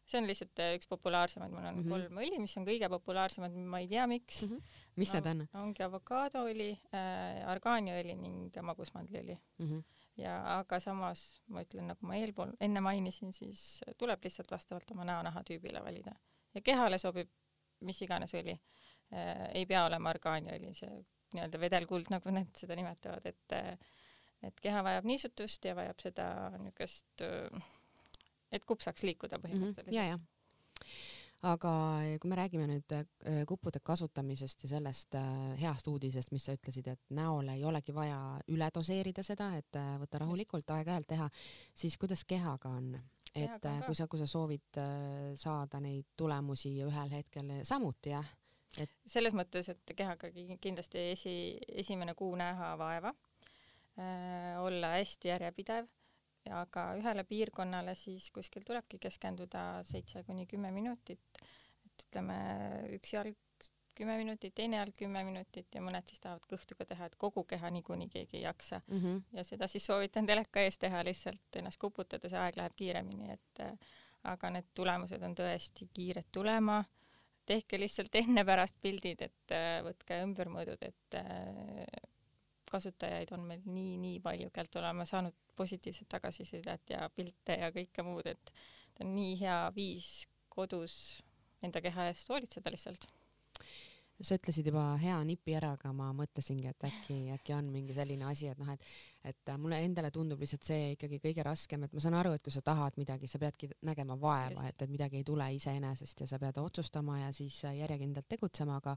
see 0.05 0.21
on 0.21 0.27
lihtsalt 0.29 0.61
üks 0.75 0.89
populaarsemaid, 0.91 1.53
mul 1.55 1.65
on 1.65 1.79
mm 1.79 1.83
-hmm. 1.83 1.93
kolm 1.95 2.19
õli, 2.21 2.41
mis 2.43 2.57
on 2.61 2.67
kõige 2.69 2.91
populaarsemad, 2.93 3.55
ma 3.57 3.81
ei 3.81 3.89
tea, 3.89 4.07
miks 4.11 4.43
mm. 4.43 4.51
-hmm. 4.51 4.81
mis 5.01 5.13
no, 5.15 5.21
need 5.21 5.31
on? 5.31 5.47
ongi 5.63 5.87
avokaadoõli 5.87 6.71
äh,, 6.93 7.41
argaaniõli 7.55 8.19
ning 8.21 8.59
magusmandliõli 8.73 9.39
mm. 9.39 9.71
-hmm 9.71 10.03
ja 10.17 10.35
aga 10.59 10.79
samas 10.81 11.25
ma 11.51 11.65
ütlen, 11.65 11.89
nagu 11.91 12.07
ma 12.07 12.19
eelpool, 12.21 12.55
enne 12.61 12.81
mainisin, 12.85 13.33
siis 13.33 13.83
tuleb 13.99 14.23
lihtsalt 14.25 14.51
vastavalt 14.51 14.91
oma 14.95 15.07
näonaha 15.09 15.43
tüübile 15.49 15.83
valida 15.85 16.15
ja 16.55 16.63
kehale 16.63 16.99
sobib 17.03 17.31
mis 17.85 18.01
iganes 18.05 18.35
õli. 18.35 18.55
äh,. 19.13 19.51
ei 19.61 19.67
pea 19.67 19.85
olema 19.87 20.13
orgaaniõli, 20.15 20.73
see 20.75 20.93
nii-öelda 21.35 21.61
vedelkuld, 21.61 22.11
nagu 22.15 22.33
nad 22.35 22.51
seda 22.57 22.77
nimetavad, 22.79 23.27
et 23.27 23.59
et 24.45 24.61
keha 24.61 24.83
vajab 24.85 25.07
niisutust 25.09 25.65
ja 25.65 25.73
vajab 25.77 26.01
seda 26.03 26.27
niisugust, 26.61 27.23
et 28.53 28.65
kupp 28.69 28.85
saaks 28.85 29.07
liikuda 29.09 29.39
põhimõtteliselt 29.41 29.89
mm. 29.89 29.93
-hmm. 29.93 29.97
ja, 29.97 30.05
ja 30.13 31.24
aga 31.45 31.73
kui 32.21 32.31
me 32.31 32.37
räägime 32.39 32.67
nüüd 32.69 32.95
äh, 32.97 33.43
kuppude 33.49 33.81
kasutamisest 33.85 34.65
ja 34.65 34.71
sellest 34.77 35.17
äh, 35.19 35.55
heast 35.61 35.89
uudisest, 35.91 36.33
mis 36.33 36.47
sa 36.47 36.55
ütlesid, 36.57 36.89
et 36.93 37.03
näol 37.17 37.51
ei 37.53 37.65
olegi 37.65 37.95
vaja 37.95 38.19
üle 38.53 38.69
doseerida 38.75 39.25
seda, 39.27 39.51
et 39.59 39.81
võtta 40.01 40.23
rahulikult 40.23 40.73
aeg-ajalt 40.77 41.11
teha, 41.11 41.29
siis 41.75 41.99
kuidas 42.01 42.25
kehaga 42.29 42.73
on? 42.81 42.95
et 43.35 43.65
kui 43.83 43.97
sa, 43.99 44.05
kui 44.07 44.21
sa 44.21 44.29
soovid 44.31 44.77
saada 45.35 45.81
neid 45.83 46.13
tulemusi 46.15 46.71
ühel 46.87 47.11
hetkel 47.17 47.49
samuti 47.67 48.13
jah, 48.13 48.29
et 48.79 48.93
selles 49.11 49.35
mõttes, 49.35 49.73
et 49.73 49.95
kehaga 49.99 50.31
kindlasti 50.63 51.03
esi, 51.17 51.35
esimene 51.83 52.15
kuu 52.15 52.31
näha 52.39 52.77
vaeva 52.79 53.11
olla 54.63 54.93
hästi 54.95 55.33
järjepidev 55.33 55.91
aga 56.53 56.91
ühele 56.99 57.25
piirkonnale 57.25 57.95
siis 57.99 58.31
kuskil 58.35 58.65
tulebki 58.67 58.99
keskenduda 58.99 59.83
seitse 59.89 60.23
kuni 60.27 60.47
kümme 60.47 60.71
minutit, 60.75 61.43
et 61.87 62.07
ütleme, 62.07 62.39
üks 62.97 63.15
jalg 63.15 63.39
kümme 63.95 64.17
minutit, 64.19 64.55
teine 64.55 64.77
jalg 64.77 64.97
kümme 64.99 65.23
minutit 65.25 65.75
ja 65.75 65.83
mõned 65.85 66.09
siis 66.11 66.23
tahavad 66.23 66.47
kõhtuga 66.51 66.87
teha, 66.89 67.07
et 67.07 67.17
kogu 67.21 67.45
keha 67.49 67.71
niikuinii 67.77 68.09
keegi 68.11 68.41
ei 68.41 68.43
jaksa 68.43 68.81
mm. 68.87 68.99
-hmm. 68.99 69.21
ja 69.39 69.45
seda 69.45 69.69
siis 69.71 69.87
soovitan 69.87 70.27
teleka 70.27 70.61
ees 70.61 70.79
teha 70.79 71.05
lihtsalt 71.05 71.61
ennast 71.61 71.81
kuputada, 71.81 72.29
see 72.29 72.41
aeg 72.41 72.59
läheb 72.59 72.75
kiiremini, 72.77 73.31
et 73.33 73.61
äh, 73.61 73.95
aga 74.25 74.51
need 74.51 74.73
tulemused 74.75 75.23
on 75.23 75.35
tõesti 75.35 75.89
kiired 75.95 76.29
tulema. 76.33 76.85
tehke 77.47 77.79
lihtsalt 77.79 78.15
enne-pärast 78.15 78.77
pildid, 78.81 79.23
et 79.23 79.53
äh, 79.53 79.83
võtke 79.85 80.23
ümbermõõdud, 80.25 80.83
et 80.83 81.15
äh, 81.21 81.87
kasutajaid 82.71 83.33
on 83.37 83.41
meil 83.41 83.61
nii-nii 83.67 84.21
palju, 84.21 84.51
kellelt 84.51 84.77
oleme 84.81 85.07
saanud 85.07 85.35
positiivset 85.57 86.09
tagasisidet 86.09 86.95
ja 86.95 87.09
pilte 87.15 87.59
ja 87.61 87.71
kõike 87.75 88.05
muud, 88.07 88.27
et 88.27 88.53
ta 88.95 89.05
on 89.05 89.15
nii 89.15 89.35
hea 89.41 89.59
viis 89.77 90.27
kodus 90.53 90.97
enda 91.65 91.83
keha 91.85 92.09
eest 92.11 92.31
hoolitseda 92.31 92.73
lihtsalt. 92.73 93.07
Sa 94.23 94.39
ütlesid 94.39 94.69
juba 94.71 94.85
hea 95.03 95.17
nipi 95.27 95.57
ära, 95.59 95.73
aga 95.75 95.91
ma 95.97 96.13
mõtlesingi, 96.15 96.71
et 96.71 96.87
äkki, 96.87 97.17
äkki 97.35 97.55
on 97.57 97.73
mingi 97.75 97.97
selline 97.97 98.29
asi, 98.31 98.47
et 98.53 98.61
noh, 98.61 98.71
et 98.71 98.85
et 99.25 99.53
mulle 99.59 99.79
endale 99.85 100.11
tundub 100.15 100.41
lihtsalt 100.43 100.67
see 100.67 100.91
ikkagi 100.95 101.21
kõige 101.23 101.45
raskem, 101.47 101.87
et 101.87 101.95
ma 101.97 102.03
saan 102.03 102.19
aru, 102.19 102.35
et 102.37 102.45
kui 102.45 102.53
sa 102.53 102.61
tahad 102.65 102.99
midagi, 103.01 103.31
sa 103.31 103.41
peadki 103.43 103.71
nägema 103.87 104.19
vaeva, 104.21 104.67
et, 104.69 104.83
et 104.85 104.93
midagi 104.93 105.21
ei 105.21 105.27
tule 105.27 105.47
iseenesest 105.57 106.25
ja 106.25 106.29
sa 106.29 106.41
pead 106.43 106.61
otsustama 106.61 107.21
ja 107.23 107.33
siis 107.33 107.63
järjekindlalt 107.65 108.29
tegutsema, 108.29 108.81
aga 108.83 108.97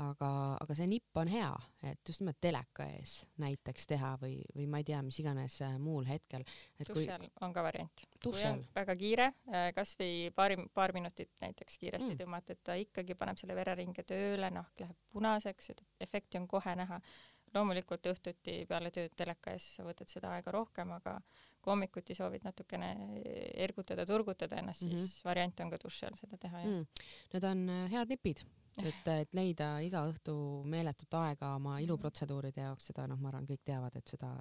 aga, 0.00 0.30
aga 0.62 0.76
see 0.76 0.88
nipp 0.90 1.18
on 1.20 1.30
hea, 1.30 1.50
et 1.90 2.08
just 2.08 2.22
nimelt 2.22 2.38
teleka 2.42 2.86
ees 2.96 3.16
näiteks 3.42 3.88
teha 3.90 4.12
või, 4.20 4.38
või 4.56 4.66
ma 4.70 4.80
ei 4.80 4.86
tea, 4.88 5.00
mis 5.04 5.18
iganes 5.22 5.58
äh, 5.66 5.76
muul 5.82 6.06
hetkel. 6.08 6.44
dušel 6.88 7.26
on 7.44 7.54
ka 7.56 7.64
variant. 7.66 8.04
kui 8.24 8.44
on 8.48 8.62
väga 8.76 8.96
kiire, 9.00 9.30
äh, 9.50 9.68
kasvõi 9.76 10.30
paari, 10.36 10.58
paar 10.74 10.94
minutit 10.96 11.32
näiteks 11.42 11.78
kiiresti 11.82 12.14
mm. 12.14 12.20
tõmmata, 12.22 12.56
et 12.56 12.62
ta 12.64 12.78
ikkagi 12.80 13.16
paneb 13.18 13.40
selle 13.40 13.56
vereringe 13.58 14.04
tööle, 14.08 14.50
nahk 14.54 14.84
läheb 14.84 14.96
punaseks, 15.12 15.72
efekti 16.00 16.40
on 16.40 16.48
kohe 16.50 16.76
näha 16.78 17.00
loomulikult 17.54 18.06
õhtuti 18.12 18.56
peale 18.68 18.90
tööd 18.94 19.14
teleka 19.16 19.54
ees 19.56 19.66
sa 19.76 19.84
võtad 19.86 20.10
seda 20.10 20.34
aega 20.36 20.52
rohkem, 20.54 20.92
aga 20.96 21.16
kui 21.60 21.72
hommikuti 21.72 22.14
soovid 22.16 22.44
natukene 22.46 22.92
ergutada, 23.64 24.06
turgutada 24.06 24.60
ennast 24.60 24.86
mm, 24.86 24.92
-hmm. 24.92 25.08
siis 25.08 25.24
variant 25.24 25.60
on 25.60 25.70
ka 25.70 25.80
duši 25.84 26.06
all 26.06 26.16
seda 26.20 26.38
teha, 26.38 26.62
jah 26.62 26.70
mm.. 26.70 26.86
Need 27.32 27.48
on 27.50 27.68
äh, 27.68 27.90
head 27.90 28.14
nipid, 28.14 28.44
et, 28.88 29.10
et 29.16 29.34
leida 29.34 29.72
iga 29.84 30.06
õhtu 30.12 30.36
meeletut 30.64 31.14
aega 31.14 31.54
oma 31.56 31.74
mhm. 31.74 31.84
iluprotseduuride 31.88 32.68
jaoks, 32.68 32.92
seda 32.92 33.06
noh, 33.06 33.20
ma 33.20 33.28
arvan, 33.32 33.50
kõik 33.50 33.64
teavad, 33.64 33.96
et 33.96 34.06
seda 34.06 34.32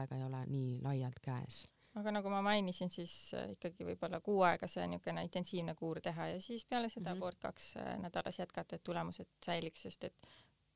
aega 0.00 0.16
ei 0.18 0.26
ole 0.26 0.44
nii 0.50 0.76
laialt 0.82 1.20
käes 1.22 1.64
aga 1.96 2.12
nagu 2.12 2.30
ma 2.30 2.42
mainisin, 2.44 2.90
siis 2.92 3.12
äh, 3.34 3.52
ikkagi 3.54 3.86
võib-olla 3.88 4.20
kuu 4.24 4.42
aega 4.44 4.68
see 4.68 4.84
niisugune 4.90 5.22
intensiivne 5.24 5.74
kuur 5.78 6.00
teha 6.04 6.26
ja 6.34 6.40
siis 6.44 6.64
peale 6.64 6.90
seda 6.92 7.10
mm 7.10 7.14
-hmm. 7.14 7.20
kord-kaks 7.20 7.76
äh, 7.80 7.94
nädalas 8.02 8.38
jätkata, 8.38 8.76
et 8.76 8.84
tulemused 8.84 9.28
säiliks, 9.46 9.82
sest 9.82 10.04
et 10.04 10.28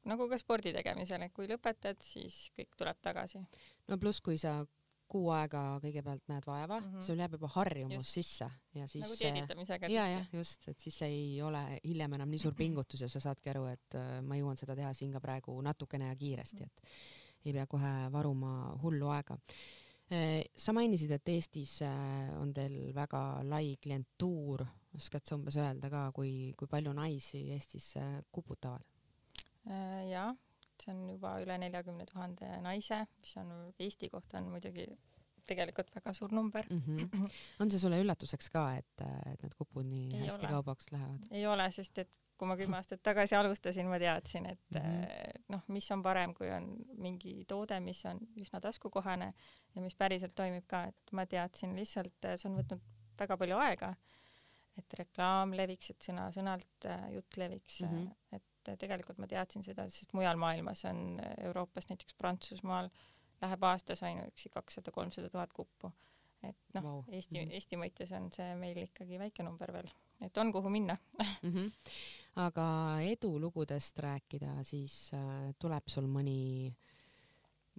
nagu 0.08 0.28
ka 0.28 0.38
spordi 0.40 0.72
tegemisel, 0.72 1.22
et 1.26 1.32
kui 1.36 1.48
lõpetad, 1.50 2.00
siis 2.04 2.46
kõik 2.56 2.76
tuleb 2.78 3.00
tagasi. 3.02 3.42
no 3.88 3.98
pluss, 3.98 4.20
kui 4.24 4.38
sa 4.40 4.60
kuu 5.10 5.30
aega 5.34 5.62
kõigepealt 5.82 6.28
näed 6.30 6.46
vaeva 6.46 6.78
mm, 6.78 6.86
-hmm. 6.86 7.04
sul 7.06 7.18
jääb 7.18 7.34
juba 7.36 7.50
harjumus 7.56 7.96
just. 7.98 8.14
sisse 8.14 8.50
ja 8.74 8.86
siis 8.86 9.04
nagu 9.04 9.16
dieditamisega. 9.20 9.90
ja, 9.90 10.06
jah, 10.14 10.26
just, 10.32 10.68
et 10.68 10.78
siis 10.80 11.02
ei 11.02 11.42
ole 11.42 11.62
hiljem 11.84 12.18
enam 12.18 12.30
nii 12.30 12.42
suur 12.44 12.54
pingutus 12.54 13.00
ja 13.00 13.08
sa 13.08 13.20
saadki 13.20 13.50
aru, 13.50 13.66
et 13.72 13.98
äh, 13.98 14.10
ma 14.22 14.38
jõuan 14.38 14.60
seda 14.60 14.76
teha 14.78 14.92
siin 14.94 15.12
ka 15.12 15.20
praegu 15.20 15.56
natukene 15.66 16.12
ja 16.12 16.16
kiiresti, 16.16 16.64
et 16.64 16.82
ei 17.44 17.52
pea 17.56 17.66
kohe 17.66 17.94
varuma 18.12 18.52
hullu 18.82 19.10
aega. 19.16 19.38
Äh, 20.10 20.44
sa 20.56 20.72
mainisid, 20.72 21.10
et 21.10 21.28
Eestis 21.28 21.80
äh, 21.82 22.30
on 22.38 22.54
teil 22.54 22.94
väga 22.94 23.42
lai 23.42 23.76
klientuur, 23.82 24.64
oskad 24.94 25.26
sa 25.26 25.38
umbes 25.38 25.56
öelda 25.56 25.90
ka, 25.90 26.06
kui, 26.14 26.54
kui 26.58 26.70
palju 26.70 26.94
naisi 26.94 27.48
Eestis 27.56 27.94
kuputavad? 28.30 28.86
Äh, 29.68 30.08
jah, 30.08 30.36
see 30.80 30.92
on 30.94 31.02
juba 31.10 31.34
üle 31.42 31.58
neljakümne 31.60 32.06
tuhande 32.08 32.48
naise, 32.64 33.04
mis 33.20 33.36
on 33.36 33.50
Eesti 33.78 34.08
kohta 34.12 34.38
on 34.40 34.48
muidugi 34.54 34.86
tegelikult 35.48 35.90
väga 35.94 36.12
suur 36.16 36.32
number 36.32 36.66
mm. 36.70 36.80
-hmm. 36.86 37.28
on 37.60 37.70
see 37.70 37.82
sulle 37.82 38.00
üllatuseks 38.00 38.50
ka, 38.54 38.64
et, 38.78 39.04
et 39.32 39.42
need 39.42 39.56
kupud 39.58 39.86
nii 39.86 40.08
ei 40.14 40.26
hästi 40.26 40.46
ole. 40.46 40.54
kaubaks 40.56 40.92
lähevad? 40.92 41.28
ei 41.30 41.46
ole, 41.46 41.70
sest 41.76 41.98
et 42.04 42.12
kui 42.40 42.48
ma 42.48 42.56
kümme 42.56 42.78
aastat 42.78 43.02
tagasi 43.04 43.36
alustasin, 43.36 43.88
ma 43.92 43.98
teadsin, 44.00 44.46
et 44.48 44.60
mm 44.74 44.80
-hmm. 44.80 45.42
noh, 45.52 45.64
mis 45.68 45.90
on 45.92 46.02
parem, 46.02 46.32
kui 46.34 46.48
on 46.50 46.70
mingi 46.96 47.44
toode, 47.48 47.80
mis 47.80 48.00
on 48.06 48.20
üsna 48.36 48.60
taskukohane 48.60 49.34
ja 49.74 49.82
mis 49.82 49.94
päriselt 49.94 50.34
toimib 50.34 50.64
ka, 50.66 50.84
et 50.84 51.12
ma 51.12 51.26
teadsin 51.26 51.76
lihtsalt, 51.76 52.16
see 52.36 52.48
on 52.50 52.56
võtnud 52.62 52.80
väga 53.18 53.36
palju 53.36 53.56
aega, 53.56 53.94
et 54.78 54.94
reklaam 55.02 55.52
leviks, 55.52 55.90
et 55.90 56.08
sõna-sõnalt 56.08 56.88
äh, 56.88 57.12
jutt 57.12 57.36
leviks 57.36 57.80
mm, 57.80 57.88
-hmm. 57.88 58.36
et 58.36 58.49
et 58.72 58.80
tegelikult 58.80 59.18
ma 59.18 59.28
teadsin 59.30 59.64
seda, 59.66 59.86
sest 59.90 60.14
mujal 60.16 60.38
maailmas 60.40 60.84
on 60.90 61.20
Euroopas, 61.46 61.88
näiteks 61.90 62.16
Prantsusmaal 62.18 62.90
läheb 63.40 63.64
aastas 63.64 64.02
ainuüksi 64.04 64.52
kakssada, 64.52 64.92
kolmsada 64.94 65.30
tuhat 65.32 65.52
kuppu. 65.52 65.92
et 66.42 66.56
noh 66.74 66.84
wow., 66.84 67.00
Eesti 67.08 67.34
mm, 67.34 67.40
-hmm. 67.40 67.54
Eesti 67.54 67.76
mõistes 67.76 68.12
on 68.16 68.30
see 68.32 68.54
meil 68.56 68.78
ikkagi 68.80 69.18
väike 69.20 69.42
number 69.44 69.72
veel, 69.72 69.90
et 70.24 70.38
on 70.38 70.52
kuhu 70.52 70.70
minna 70.70 70.96
mm. 71.42 71.50
-hmm. 71.50 71.72
aga 72.36 72.66
edulugudest 73.00 73.98
rääkida, 73.98 74.62
siis 74.64 75.10
äh, 75.14 75.54
tuleb 75.58 75.88
sul 75.88 76.06
mõni 76.08 76.68
äh, 76.68 76.89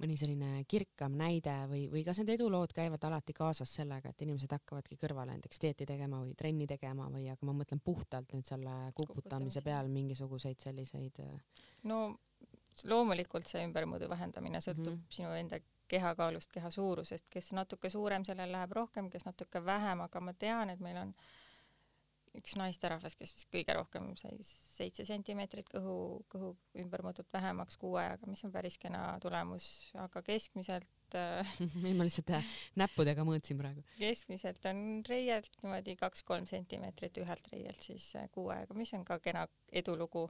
mõni 0.02 0.18
selline 0.20 0.64
kirkam 0.70 1.16
näide 1.20 1.54
või, 1.72 1.86
või 1.92 2.04
kas 2.08 2.22
need 2.22 2.34
edulood 2.36 2.74
käivad 2.76 3.04
alati 3.08 3.36
kaasas 3.38 3.74
sellega, 3.80 4.12
et 4.12 4.26
inimesed 4.26 4.52
hakkavadki 4.56 4.98
kõrvale 5.02 5.36
näiteks 5.36 5.62
dieeti 5.62 5.88
tegema 5.90 6.22
või 6.24 6.34
trenni 6.38 6.68
tegema 6.70 7.10
või, 7.14 7.28
aga 7.32 7.48
ma 7.48 7.56
mõtlen 7.62 7.82
puhtalt 7.84 8.34
nüüd 8.36 8.48
selle 8.48 8.76
kuputamise 8.98 9.64
peal 9.66 9.92
mingisuguseid 9.92 10.60
selliseid. 10.64 11.22
Äh, 11.26 11.68
no 11.92 12.02
loomulikult 12.88 13.48
see 13.50 13.64
ümbermõõdu 13.68 14.10
vähendamine 14.10 14.62
sõltub 14.64 14.94
mm 14.94 14.98
-hmm. 14.98 15.14
sinu 15.18 15.34
enda 15.38 15.60
kehakaalust, 15.92 16.52
keha 16.52 16.72
suurusest, 16.72 17.30
kes 17.30 17.52
natuke 17.52 17.90
suurem, 17.90 18.26
sellel 18.26 18.52
läheb 18.52 18.72
rohkem, 18.72 19.10
kes 19.12 19.26
natuke 19.28 19.66
vähem, 19.66 20.02
aga 20.02 20.22
ma 20.24 20.34
tean, 20.34 20.70
et 20.70 20.80
meil 20.80 20.98
on 20.98 21.14
üks 22.38 22.56
naisterahvas, 22.60 23.16
kes 23.20 23.34
vist 23.36 23.50
kõige 23.52 23.76
rohkem 23.76 24.12
sai 24.20 24.38
seitse 24.46 25.04
sentimeetrit 25.08 25.68
kõhu, 25.72 25.96
kõhu 26.32 26.52
ümbermõõdut 26.84 27.28
vähemaks 27.34 27.78
kuu 27.82 27.98
ajaga, 28.00 28.30
mis 28.32 28.44
on 28.48 28.54
päris 28.54 28.78
kena 28.82 29.04
tulemus, 29.24 29.66
aga 30.00 30.24
keskmiselt 30.26 31.18
äh, 31.20 31.56
ei, 31.88 31.94
ma 31.98 32.08
lihtsalt 32.08 32.32
äh, 32.38 32.54
näppudega 32.80 33.26
mõõtsin 33.28 33.60
praegu. 33.60 33.84
keskmiselt 34.00 34.64
on 34.72 35.02
reielt 35.10 35.60
niimoodi 35.64 35.98
kaks-kolm 36.00 36.48
sentimeetrit 36.50 37.20
ühelt 37.24 37.52
reielt 37.52 37.92
siis 37.92 38.14
äh, 38.20 38.30
kuu 38.32 38.48
ajaga, 38.54 38.78
mis 38.80 38.94
on 38.98 39.04
ka 39.08 39.20
kena 39.24 39.48
edulugu 39.68 40.30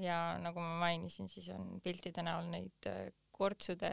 ja 0.00 0.38
nagu 0.40 0.62
ma 0.62 0.78
mainisin, 0.86 1.28
siis 1.28 1.52
on 1.52 1.76
piltide 1.84 2.24
näol 2.24 2.48
neid 2.48 2.92
kortsude 3.32 3.92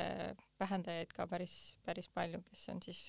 vähendajaid 0.60 1.12
ka 1.16 1.28
päris, 1.28 1.56
päris 1.84 2.08
palju, 2.14 2.40
kes 2.52 2.68
on 2.72 2.82
siis 2.84 3.08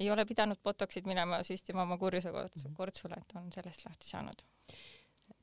ei 0.00 0.10
ole 0.10 0.24
pidanud 0.26 0.60
botoksid 0.64 1.08
minema 1.08 1.42
süstima 1.46 1.84
oma 1.84 1.98
kurjuse 2.00 2.32
mhm. 2.32 2.74
kortsule, 2.76 3.20
et 3.20 3.36
on 3.36 3.52
sellest 3.52 3.84
lahti 3.86 4.08
saanud. 4.08 4.46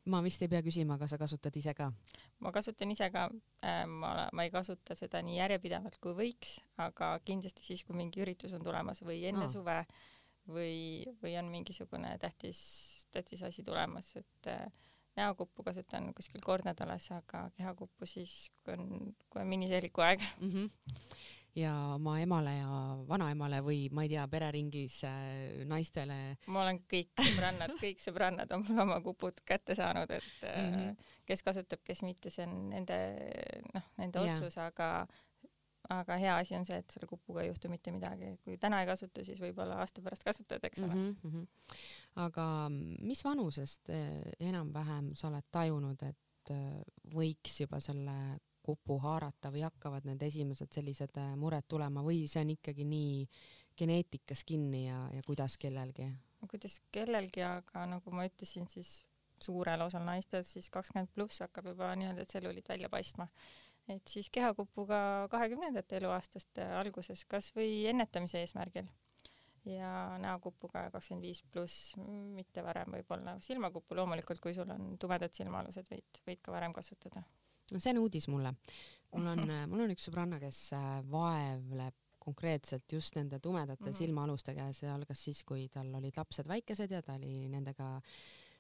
ma 0.07 0.21
vist 0.23 0.41
ei 0.41 0.47
pea 0.47 0.61
küsima, 0.63 0.95
aga 0.95 1.07
sa 1.07 1.17
kasutad 1.19 1.55
ise 1.59 1.73
ka? 1.77 1.91
ma 2.39 2.51
kasutan 2.55 2.91
ise 2.91 3.09
ka 3.13 3.27
äh,, 3.29 3.85
ma, 3.87 4.29
ma 4.33 4.45
ei 4.45 4.51
kasuta 4.53 4.95
seda 4.95 5.21
nii 5.25 5.39
järjepidevalt 5.39 5.97
kui 6.01 6.15
võiks, 6.17 6.57
aga 6.81 7.17
kindlasti 7.25 7.65
siis, 7.65 7.83
kui 7.85 7.97
mingi 7.97 8.21
üritus 8.23 8.53
on 8.57 8.63
tulemas 8.65 9.03
või 9.05 9.23
enne 9.29 9.45
Aa. 9.47 9.53
suve 9.53 9.79
või, 10.47 11.05
või 11.21 11.37
on 11.39 11.51
mingisugune 11.51 12.13
tähtis, 12.21 12.59
tähtis 13.11 13.43
asi 13.43 13.65
tulemas, 13.67 14.13
et 14.15 14.51
äh, 14.53 14.67
näokuppu 15.17 15.65
kasutan 15.65 16.13
kuskil 16.15 16.41
kord 16.45 16.65
nädalas, 16.65 17.09
aga 17.11 17.47
kehakuppu 17.57 18.07
siis, 18.09 18.47
kui 18.63 18.77
on, 18.77 19.15
kui 19.29 19.41
on 19.41 19.49
miniseeliku 19.49 20.05
aeg 20.05 20.23
mm. 20.39 20.53
-hmm 20.53 21.35
ja 21.57 21.73
oma 21.95 22.17
emale 22.21 22.53
ja 22.57 22.71
vanaemale 23.09 23.61
või 23.65 23.87
ma 23.93 24.05
ei 24.05 24.11
tea, 24.11 24.25
pereringis 24.31 24.99
äh, 25.07 25.63
naistele? 25.69 26.37
ma 26.53 26.63
olen 26.63 26.81
kõik 26.89 27.13
sõbrannad, 27.17 27.73
kõik 27.83 28.03
sõbrannad 28.03 28.53
on 28.55 28.65
mul 28.67 28.83
oma 28.85 28.99
kupud 29.05 29.41
kätte 29.47 29.75
saanud, 29.77 30.11
et 30.13 30.43
mm 30.43 30.75
-hmm. 30.75 31.15
kes 31.25 31.43
kasutab, 31.43 31.81
kes 31.83 32.03
mitte, 32.05 32.29
see 32.33 32.45
on 32.45 32.69
nende 32.73 32.99
noh, 33.73 33.89
nende 33.97 34.21
otsus, 34.25 34.57
aga 34.61 35.07
aga 35.89 36.17
hea 36.19 36.37
asi 36.37 36.55
on 36.55 36.65
see, 36.67 36.77
et 36.77 36.91
selle 36.91 37.07
kupuga 37.07 37.41
ei 37.41 37.47
juhtu 37.47 37.69
mitte 37.71 37.91
midagi, 37.95 38.33
kui 38.43 38.57
täna 38.57 38.81
ei 38.81 38.87
kasuta, 38.89 39.23
siis 39.23 39.39
võib-olla 39.39 39.79
aasta 39.81 40.01
pärast 40.01 40.23
kasutad, 40.23 40.63
eks 40.63 40.83
ole 40.83 40.95
mm. 40.95 41.15
-hmm. 41.23 41.47
aga 42.27 42.69
mis 43.01 43.23
vanusest 43.23 43.89
äh, 43.89 44.21
enam-vähem 44.39 45.15
sa 45.15 45.27
oled 45.27 45.47
tajunud, 45.51 46.03
et 46.03 46.53
võiks 47.11 47.59
juba 47.59 47.79
selle 47.79 48.39
kupu 48.67 48.99
haarata 49.03 49.51
või 49.53 49.63
hakkavad 49.65 50.07
need 50.09 50.23
esimesed 50.27 50.73
sellised 50.75 51.15
äh, 51.21 51.33
mured 51.39 51.67
tulema 51.71 52.03
või 52.05 52.25
see 52.27 52.43
on 52.43 52.53
ikkagi 52.57 52.87
nii 52.87 53.13
geneetikas 53.77 54.43
kinni 54.47 54.87
ja, 54.87 55.03
ja 55.13 55.21
kuidas 55.25 55.57
kellelgi? 55.61 56.09
kuidas 56.47 56.79
kellelgi, 56.93 57.41
aga 57.43 57.85
nagu 57.89 58.11
ma 58.13 58.27
ütlesin, 58.27 58.67
siis 58.71 59.01
suurel 59.43 59.81
osal 59.85 60.05
naistest 60.05 60.55
siis 60.55 60.69
kakskümmend 60.73 61.09
pluss 61.15 61.41
hakkab 61.43 61.71
juba 61.71 61.89
nii-öelda 61.99 62.25
tselluliit 62.25 62.69
välja 62.69 62.89
paistma. 62.89 63.27
et 63.87 64.07
siis 64.07 64.29
kehakupuga 64.33 64.99
kahekümnendate 65.31 65.97
eluaastaste 66.01 66.65
alguses 66.79 67.25
kas 67.25 67.51
või 67.55 67.85
ennetamise 67.91 68.41
eesmärgil 68.43 68.89
ja 69.67 69.91
näokupuga 70.23 70.87
kakskümmend 70.91 71.27
viis 71.27 71.43
pluss, 71.51 71.95
mitte 72.37 72.63
varem 72.63 72.97
võib-olla. 72.97 73.37
silmakupu 73.41 73.95
loomulikult, 73.95 74.41
kui 74.43 74.55
sul 74.57 74.69
on 74.73 74.95
tumedad 74.99 75.33
silmaalused, 75.33 75.89
võid, 75.91 76.23
võid 76.27 76.41
ka 76.43 76.55
varem 76.55 76.73
kasutada 76.73 77.23
no 77.73 77.79
see 77.79 77.93
on 77.93 78.01
uudis 78.03 78.27
mulle. 78.31 78.53
mul 79.15 79.31
on, 79.33 79.45
mul 79.69 79.85
on 79.85 79.95
üks 79.95 80.09
sõbranna, 80.09 80.39
kes 80.41 80.73
äh, 80.77 80.89
vaevleb 81.11 81.95
konkreetselt 82.27 82.91
just 82.91 83.15
nende 83.15 83.39
tumedate 83.39 83.83
mm 83.83 83.89
-hmm. 83.89 83.97
silmaalustega 83.97 84.67
ja 84.67 84.73
see 84.73 84.89
algas 84.91 85.23
siis, 85.23 85.43
kui 85.47 85.69
tal 85.71 85.93
olid 85.95 86.17
lapsed 86.17 86.47
väikesed 86.47 86.91
ja 86.91 87.01
ta 87.01 87.15
oli 87.15 87.47
nendega 87.49 88.01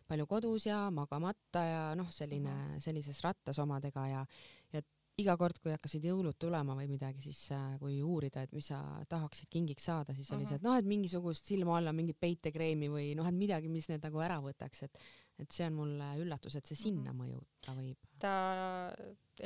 palju 0.07 0.27
kodus 0.27 0.65
ja 0.65 0.91
magamata 0.91 1.63
ja 1.63 1.95
noh, 1.95 2.11
selline 2.11 2.53
-hmm. 2.53 2.79
sellises 2.79 3.21
rattas 3.23 3.59
omadega 3.59 4.07
ja, 4.07 4.25
ja 4.73 4.81
iga 5.17 5.33
kord, 5.39 5.57
kui 5.61 5.71
hakkasid 5.73 6.03
jõulud 6.05 6.37
tulema 6.37 6.75
või 6.77 6.85
midagi, 6.91 7.23
siis 7.25 7.39
äh, 7.55 7.77
kui 7.81 7.95
uurida, 8.05 8.43
et 8.45 8.51
mis 8.53 8.67
sa 8.69 8.79
tahaksid 9.09 9.49
kingiks 9.49 9.87
saada, 9.89 10.13
siis 10.13 10.29
oli 10.35 10.45
see, 10.45 10.59
et 10.59 10.65
noh, 10.65 10.75
et 10.77 10.85
mingisugust 10.85 11.49
silma 11.49 11.79
alla 11.79 11.93
mingit 11.95 12.19
peitekreemi 12.21 12.89
või 12.93 13.07
noh, 13.17 13.25
et 13.25 13.37
midagi, 13.37 13.71
mis 13.71 13.89
need 13.89 14.05
nagu 14.05 14.21
ära 14.21 14.37
võtaks, 14.43 14.85
et 14.85 15.01
et 15.37 15.53
see 15.53 15.67
on 15.69 15.75
mulle 15.77 16.05
üllatus, 16.17 16.55
et 16.57 16.65
see 16.65 16.77
sinna 16.77 17.11
mhm. 17.11 17.17
mõjuda 17.21 17.73
võib. 17.77 18.05
ta 18.21 18.33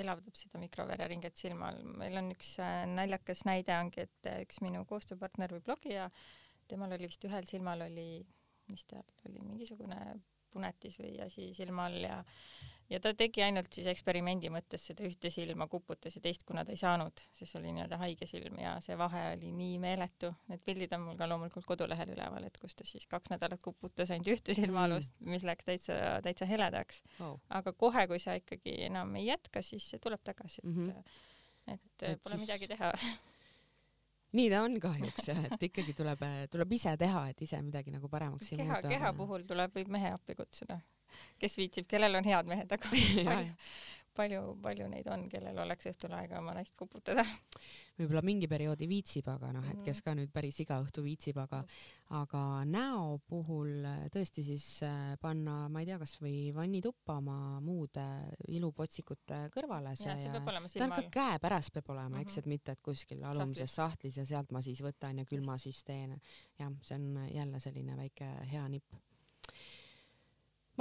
elavdab 0.04 0.38
seda 0.40 0.60
mikrovereringet 0.62 1.40
silma 1.40 1.72
all. 1.72 1.82
meil 2.04 2.20
on 2.20 2.32
üks 2.36 2.54
äh, 2.63 2.84
naljakas 2.92 3.44
näide 3.48 3.75
ongi, 3.75 4.08
et 4.08 4.32
äh, 4.32 4.42
üks 4.46 4.60
minu 4.63 4.84
koostööpartner 4.88 5.56
või 5.56 5.63
blogija, 5.68 6.10
temal 6.72 6.96
oli 6.96 7.12
vist 7.12 7.28
ühel 7.28 7.48
silmal 7.48 7.88
oli, 7.88 8.10
mis 8.72 8.88
tal 8.92 9.08
oli, 9.28 9.44
mingisugune 9.44 10.00
punetis 10.53 11.00
või 11.00 11.17
asi 11.25 11.51
silma 11.58 11.88
all 11.89 12.05
ja 12.05 12.22
ja 12.91 13.00
ta 13.00 13.13
tegi 13.17 13.43
ainult 13.46 13.72
siis 13.74 13.88
eksperimendi 13.91 14.50
mõttes 14.51 14.84
seda 14.89 15.05
ühte 15.08 15.31
silma 15.31 15.67
kuputas 15.72 16.17
ja 16.17 16.22
teist, 16.24 16.43
kuna 16.48 16.65
ta 16.67 16.74
ei 16.74 16.79
saanud, 16.79 17.24
siis 17.36 17.53
oli 17.60 17.72
nii-öelda 17.72 18.00
haige 18.01 18.27
silm 18.27 18.60
ja 18.60 18.75
see 18.84 18.98
vahe 19.00 19.24
oli 19.36 19.51
nii 19.55 19.77
meeletu. 19.84 20.34
Need 20.51 20.63
pildid 20.67 20.96
on 20.98 21.05
mul 21.05 21.20
ka 21.20 21.29
loomulikult 21.31 21.67
kodulehel 21.70 22.13
üleval, 22.15 22.48
et 22.48 22.60
kus 22.62 22.75
ta 22.75 22.88
siis 22.88 23.08
kaks 23.12 23.31
nädalat 23.34 23.63
kuputas 23.63 24.12
ainult 24.12 24.34
ühte 24.36 24.55
silmaalust 24.58 25.15
mm., 25.20 25.36
mis 25.36 25.48
läks 25.48 25.67
täitsa, 25.67 25.98
täitsa 26.25 26.48
heledaks 26.50 27.03
oh.. 27.24 27.38
aga 27.50 27.74
kohe, 27.74 28.08
kui 28.12 28.20
sa 28.20 28.36
ikkagi 28.39 28.75
enam 28.89 29.15
ei 29.20 29.29
jätka, 29.29 29.63
siis 29.65 29.88
see 29.93 30.03
tuleb 30.03 30.24
tagasi, 30.27 30.63
et 30.63 30.72
mm, 30.75 30.89
-hmm. 30.89 31.20
et, 31.75 32.08
et 32.12 32.24
pole 32.24 32.36
siis... 32.36 32.48
midagi 32.48 32.72
teha 32.75 32.93
nii 34.38 34.47
ta 34.53 34.63
on 34.63 34.79
kahjuks 34.81 35.27
jah, 35.27 35.43
et 35.50 35.67
ikkagi 35.69 35.93
tuleb, 35.97 36.23
tuleb 36.53 36.73
ise 36.77 36.95
teha, 36.97 37.27
et 37.33 37.45
ise 37.47 37.59
midagi 37.65 37.93
nagu 37.93 38.09
paremaks 38.11 38.53
keha, 38.53 38.67
muuta. 38.69 38.91
keha 38.91 39.13
puhul 39.17 39.45
tuleb, 39.47 39.73
võib 39.75 39.91
mehe 39.97 40.13
appi 40.15 40.38
kutsuda 40.39 40.79
kes 41.41 41.57
viitsib, 41.59 41.88
kellel 41.91 42.15
on 42.19 42.27
head 42.27 42.50
mehed, 42.50 42.71
aga 42.71 42.91
palju, 44.15 44.56
palju, 44.63 44.88
neid 44.91 45.08
on, 45.12 45.27
kellel 45.32 45.58
oleks 45.63 45.89
õhtul 45.91 46.13
aega 46.18 46.39
oma 46.41 46.56
naist 46.58 46.75
kuputada. 46.80 47.24
võib-olla 48.00 48.24
mingi 48.25 48.50
perioodi 48.51 48.88
viitsib, 48.89 49.27
aga 49.32 49.51
noh, 49.56 49.65
et 49.72 49.82
kes 49.86 50.01
ka 50.06 50.15
nüüd 50.18 50.32
päris 50.34 50.60
iga 50.63 50.80
õhtu 50.84 51.03
viitsib, 51.06 51.39
aga 51.41 51.62
aga 52.18 52.41
näo 52.68 53.20
puhul 53.30 53.86
tõesti 54.12 54.44
siis 54.44 54.66
äh, 54.83 55.14
panna, 55.22 55.70
ma 55.72 55.83
ei 55.83 55.88
tea, 55.88 56.00
kasvõi 56.01 56.51
vannituppa 56.55 57.16
oma 57.22 57.38
muude 57.64 58.05
ilupotsikute 58.51 59.46
kõrvale. 59.53 59.96
see, 59.96 60.09
ja, 60.12 60.18
ja 60.33 60.42
ta 60.42 60.88
on 60.88 60.96
ka 60.98 61.05
käepärast 61.14 61.74
peab 61.75 61.94
olema 61.94 62.09
mm, 62.09 62.18
-hmm. 62.18 62.27
eks, 62.27 62.42
et 62.42 62.50
mitte, 62.51 62.75
et 62.75 62.81
kuskil 62.83 63.24
alumises 63.24 63.75
sahtlis 63.75 64.18
ja 64.18 64.25
sealt 64.25 64.51
ma 64.51 64.62
siis 64.62 64.81
võtan 64.83 65.24
ja 65.24 65.25
külma 65.25 65.57
siis 65.57 65.83
teen. 65.83 66.20
jah, 66.59 66.74
see 66.83 66.96
on 66.96 67.27
jälle 67.31 67.59
selline 67.59 67.98
väike 67.98 68.27
hea 68.51 68.68
nipp 68.68 69.10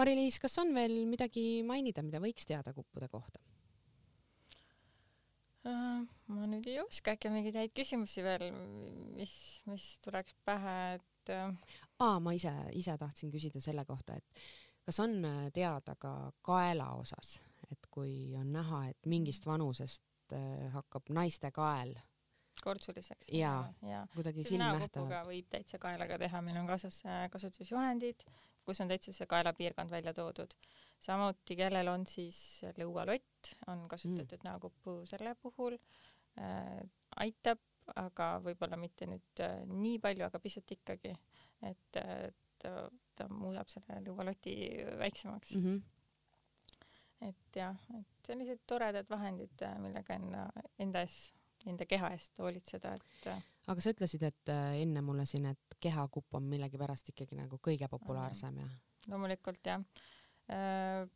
Mari-Liis, 0.00 0.40
kas 0.40 0.56
on 0.62 0.72
veel 0.76 1.02
midagi 1.08 1.60
mainida, 1.66 2.04
mida 2.06 2.20
võiks 2.22 2.48
teada 2.48 2.72
kuppude 2.76 3.08
kohta 3.12 3.42
uh,? 5.68 6.00
ma 6.30 6.48
nüüd 6.48 6.68
ei 6.70 6.78
oska, 6.82 7.16
äkki 7.16 7.28
on 7.28 7.36
mingeid 7.36 7.58
häid 7.60 7.74
küsimusi 7.76 8.24
veel, 8.24 8.48
mis, 9.16 9.34
mis 9.68 9.86
tuleks 10.04 10.36
pähe, 10.46 10.76
et 10.98 11.32
uh.... 11.34 11.54
aa, 12.00 12.18
ma 12.22 12.34
ise, 12.36 12.52
ise 12.78 12.96
tahtsin 13.00 13.32
küsida 13.34 13.62
selle 13.62 13.84
kohta, 13.88 14.16
et 14.16 14.44
kas 14.86 15.00
on 15.04 15.18
äh, 15.26 15.40
teada 15.54 15.96
ka 16.00 16.14
kaela 16.46 16.92
osas, 17.00 17.38
et 17.70 17.90
kui 17.92 18.32
on 18.38 18.52
näha, 18.54 18.86
et 18.94 19.10
mingist 19.10 19.46
vanusest 19.46 20.36
uh, 20.36 20.70
hakkab 20.76 21.12
naiste 21.14 21.52
kael 21.54 21.96
kortsuliseks. 22.64 23.30
jaa 23.32 23.72
ja., 23.88 24.04
kuidagi 24.14 24.44
silmnähtavalt. 24.44 25.28
võib 25.28 25.48
täitsa 25.52 25.78
kaelaga 25.80 26.18
teha, 26.20 26.42
meil 26.44 26.58
on 26.60 26.68
kaasas 26.68 27.02
kasutusjuhendid, 27.32 28.24
kus 28.70 28.80
on 28.84 28.90
täitsa 28.90 29.14
see 29.16 29.28
kaelapiirkond 29.30 29.90
välja 29.90 30.14
toodud. 30.14 30.54
samuti, 31.00 31.56
kellel 31.56 31.88
on 31.88 32.06
siis 32.06 32.38
lõualott, 32.78 33.54
on 33.72 33.86
kasutatud 33.88 34.38
mm. 34.38 34.48
näokuppu 34.50 34.96
selle 35.10 35.34
puhul 35.42 35.78
äh,, 36.38 36.80
aitab, 37.24 37.62
aga 37.98 38.32
võib-olla 38.44 38.78
mitte 38.80 39.08
nüüd 39.10 39.44
äh, 39.44 39.62
nii 39.66 39.98
palju, 40.02 40.26
aga 40.28 40.42
pisut 40.42 40.70
ikkagi, 40.76 41.14
et 41.66 42.00
äh, 42.02 42.28
ta, 42.62 42.74
ta 43.16 43.26
muudab 43.32 43.72
selle 43.72 43.98
lõualoti 44.06 44.54
väiksemaks 45.00 45.56
mm. 45.56 45.66
-hmm 45.66 45.88
et 47.20 47.56
jah, 47.56 47.76
et 47.98 48.24
sellised 48.24 48.62
toredad 48.66 49.08
vahendid, 49.10 49.52
äh, 49.66 49.74
millega 49.82 50.14
enda, 50.16 50.46
enda 50.80 51.02
ees 51.04 51.18
enda 51.68 51.86
keha 51.88 52.10
eest 52.16 52.38
hoolitseda, 52.40 52.94
et. 52.96 53.26
Aga 53.70 53.84
sa 53.84 53.92
ütlesid, 53.94 54.24
et 54.26 54.50
äh, 54.52 54.80
enne 54.82 55.02
mulle 55.06 55.26
siin, 55.28 55.46
et 55.52 55.76
kehakupp 55.80 56.34
on 56.38 56.48
millegipärast 56.50 57.12
ikkagi 57.12 57.38
nagu 57.38 57.60
kõige 57.62 57.88
populaarsem 57.90 58.62
ja? 58.62 58.70
loomulikult 59.08 59.66
jah 59.66 59.84
äh,. 60.50 61.06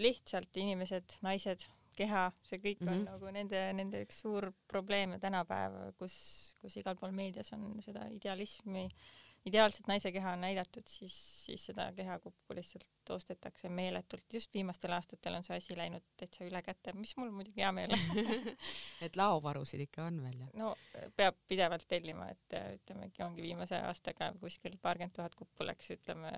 lihtsalt 0.00 0.56
inimesed, 0.56 1.16
naised, 1.22 1.64
keha, 1.96 2.28
see 2.46 2.60
kõik 2.62 2.82
on 2.82 2.88
mm 2.88 2.98
-hmm. 2.98 3.08
nagu 3.10 3.32
nende, 3.34 3.62
nende 3.76 4.02
üks 4.04 4.20
suur 4.22 4.50
probleem 4.68 5.16
ja 5.16 5.18
tänapäev, 5.18 5.78
kus, 5.98 6.14
kus 6.60 6.76
igal 6.76 6.96
pool 6.96 7.12
meedias 7.12 7.52
on 7.52 7.82
seda 7.84 8.06
idealismi 8.14 8.84
äh, 8.86 9.08
ideaalset 9.48 9.86
naise 9.88 10.12
keha 10.12 10.32
on 10.36 10.42
näidatud, 10.44 10.84
siis, 10.88 11.14
siis 11.46 11.64
seda 11.70 11.86
kehakuppu 11.96 12.54
lihtsalt 12.54 13.10
ostetakse 13.10 13.68
meeletult. 13.68 14.24
just 14.32 14.54
viimastel 14.54 14.92
aastatel 14.92 15.34
on 15.34 15.44
see 15.44 15.56
asi 15.56 15.76
läinud 15.76 16.04
täitsa 16.20 16.44
üle 16.44 16.62
käte, 16.62 16.92
mis 16.92 17.16
mul 17.16 17.30
muidugi 17.34 17.64
hea 17.64 17.72
meel 17.72 17.94
on 17.96 18.50
et 19.06 19.16
laovarusid 19.16 19.86
ikka 19.86 20.06
on 20.10 20.20
veel, 20.24 20.38
jah? 20.44 20.50
no 20.60 20.74
peab 21.16 21.38
pidevalt 21.48 21.86
tellima, 21.88 22.28
et 22.34 22.58
ütlemegi, 22.76 23.22
ongi 23.24 23.44
viimase 23.46 23.80
aastaga 23.90 24.32
kuskil 24.40 24.76
paarkümmend 24.82 25.16
tuhat 25.16 25.34
kuppu 25.38 25.66
läks, 25.66 25.92
ütleme 25.96 26.34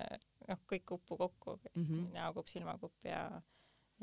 noh, 0.47 0.63
kõik 0.69 0.87
kuppu 0.95 1.17
kokku 1.19 1.57
mm, 1.73 1.83
-hmm. 1.83 2.13
näokupp, 2.19 2.47
silmakupp 2.55 3.11
ja 3.11 3.25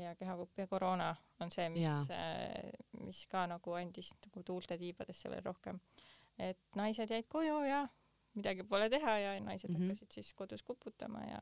ja 0.00 0.14
kehakupp 0.16 0.58
ja 0.58 0.66
koroona 0.66 1.14
on 1.40 1.50
see, 1.50 1.68
mis, 1.68 2.12
mis 3.04 3.24
ka 3.26 3.46
nagu 3.50 3.72
andis 3.76 4.12
nagu 4.26 4.42
tuulte 4.46 4.78
tiibadesse 4.78 5.30
veel 5.30 5.42
rohkem. 5.44 5.80
et 6.38 6.60
naised 6.76 7.10
jäid 7.10 7.26
koju 7.28 7.58
ja 7.68 7.88
midagi 8.34 8.64
pole 8.64 8.88
teha 8.90 9.18
ja 9.18 9.40
naised 9.40 9.70
mm 9.70 9.76
-hmm. 9.76 9.88
hakkasid 9.88 10.12
siis 10.12 10.34
kodus 10.34 10.62
kuputama 10.62 11.20
ja 11.24 11.40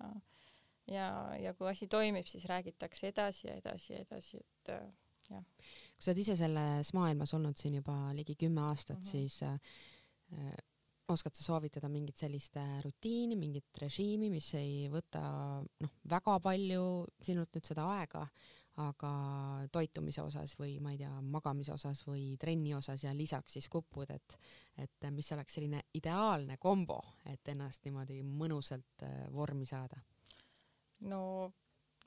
ja, 0.88 1.37
ja 1.37 1.55
kui 1.55 1.68
asi 1.68 1.88
toimib, 1.88 2.27
siis 2.27 2.44
räägitakse 2.44 3.09
edasi 3.12 3.46
ja 3.48 3.55
edasi 3.55 3.92
ja 3.92 4.01
edasi, 4.01 4.37
et 4.37 4.68
äh, 4.68 4.88
jah. 5.31 5.44
kui 5.61 6.05
sa 6.05 6.11
oled 6.11 6.22
ise 6.24 6.37
selles 6.37 6.92
maailmas 6.96 7.35
olnud 7.35 7.57
siin 7.61 7.74
juba 7.81 7.98
ligi 8.16 8.37
kümme 8.37 8.61
aastat 8.61 8.98
mm, 8.98 9.05
-hmm. 9.05 9.11
siis 9.11 9.42
äh, 9.42 10.55
oskad 11.09 11.35
sa 11.35 11.44
soovitada 11.44 11.88
mingit 11.88 12.16
sellist 12.16 12.57
äh, 12.57 12.79
rutiini, 12.85 13.37
mingit 13.37 13.81
režiimi, 13.81 14.31
mis 14.31 14.53
ei 14.55 14.88
võta 14.92 15.22
noh, 15.64 15.94
väga 16.11 16.38
palju 16.44 16.85
sinult 17.24 17.55
nüüd 17.55 17.64
seda 17.64 17.87
aega, 17.98 18.27
aga 18.79 19.12
toitumise 19.73 20.23
osas 20.23 20.55
või 20.59 20.77
ma 20.83 20.93
ei 20.95 21.01
tea, 21.01 21.12
magamise 21.35 21.73
osas 21.75 22.05
või 22.07 22.37
trenni 22.41 22.75
osas 22.77 23.03
ja 23.05 23.14
lisaks 23.17 23.59
siis 23.59 23.69
kupud, 23.73 24.11
et 24.14 24.38
et 24.79 25.09
mis 25.11 25.33
oleks 25.35 25.57
selline 25.59 25.81
ideaalne 25.99 26.57
kombo, 26.62 27.01
et 27.27 27.49
ennast 27.51 27.85
niimoodi 27.85 28.21
mõnusalt 28.23 29.03
äh, 29.03 29.25
vormi 29.35 29.67
saada? 29.67 29.99
no 31.01 31.21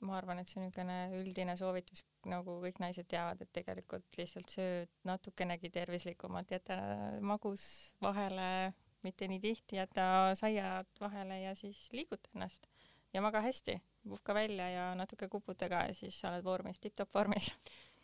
ma 0.02 0.16
arvan, 0.18 0.40
et 0.40 0.50
see 0.50 0.58
on 0.60 0.66
niisugune 0.66 0.96
üldine 1.20 1.54
soovitus, 1.58 2.02
nagu 2.28 2.58
kõik 2.64 2.80
naised 2.82 3.06
teavad, 3.10 3.42
et 3.42 3.52
tegelikult 3.54 4.18
lihtsalt 4.18 4.50
sööd 4.50 4.90
natukenegi 5.08 5.70
tervislikumalt, 5.72 6.50
jäta 6.56 6.78
magus 7.22 7.64
vahele, 8.02 8.72
mitte 9.06 9.28
nii 9.30 9.42
tihti, 9.42 9.78
jäta 9.78 10.06
saiad 10.38 10.90
vahele 11.00 11.42
ja 11.44 11.54
siis 11.58 11.84
liiguta 11.94 12.32
ennast 12.34 12.66
ja 13.12 13.22
maga 13.22 13.40
hästi, 13.40 13.76
puhka 14.08 14.34
välja 14.34 14.68
ja 14.70 14.94
natuke 14.94 15.28
kuputa 15.28 15.68
ka 15.68 15.84
ja 15.88 15.94
siis 15.94 16.20
sa 16.20 16.30
oled 16.32 16.44
vormis, 16.44 16.80
tipp-topp 16.80 17.14
vormis. 17.14 17.50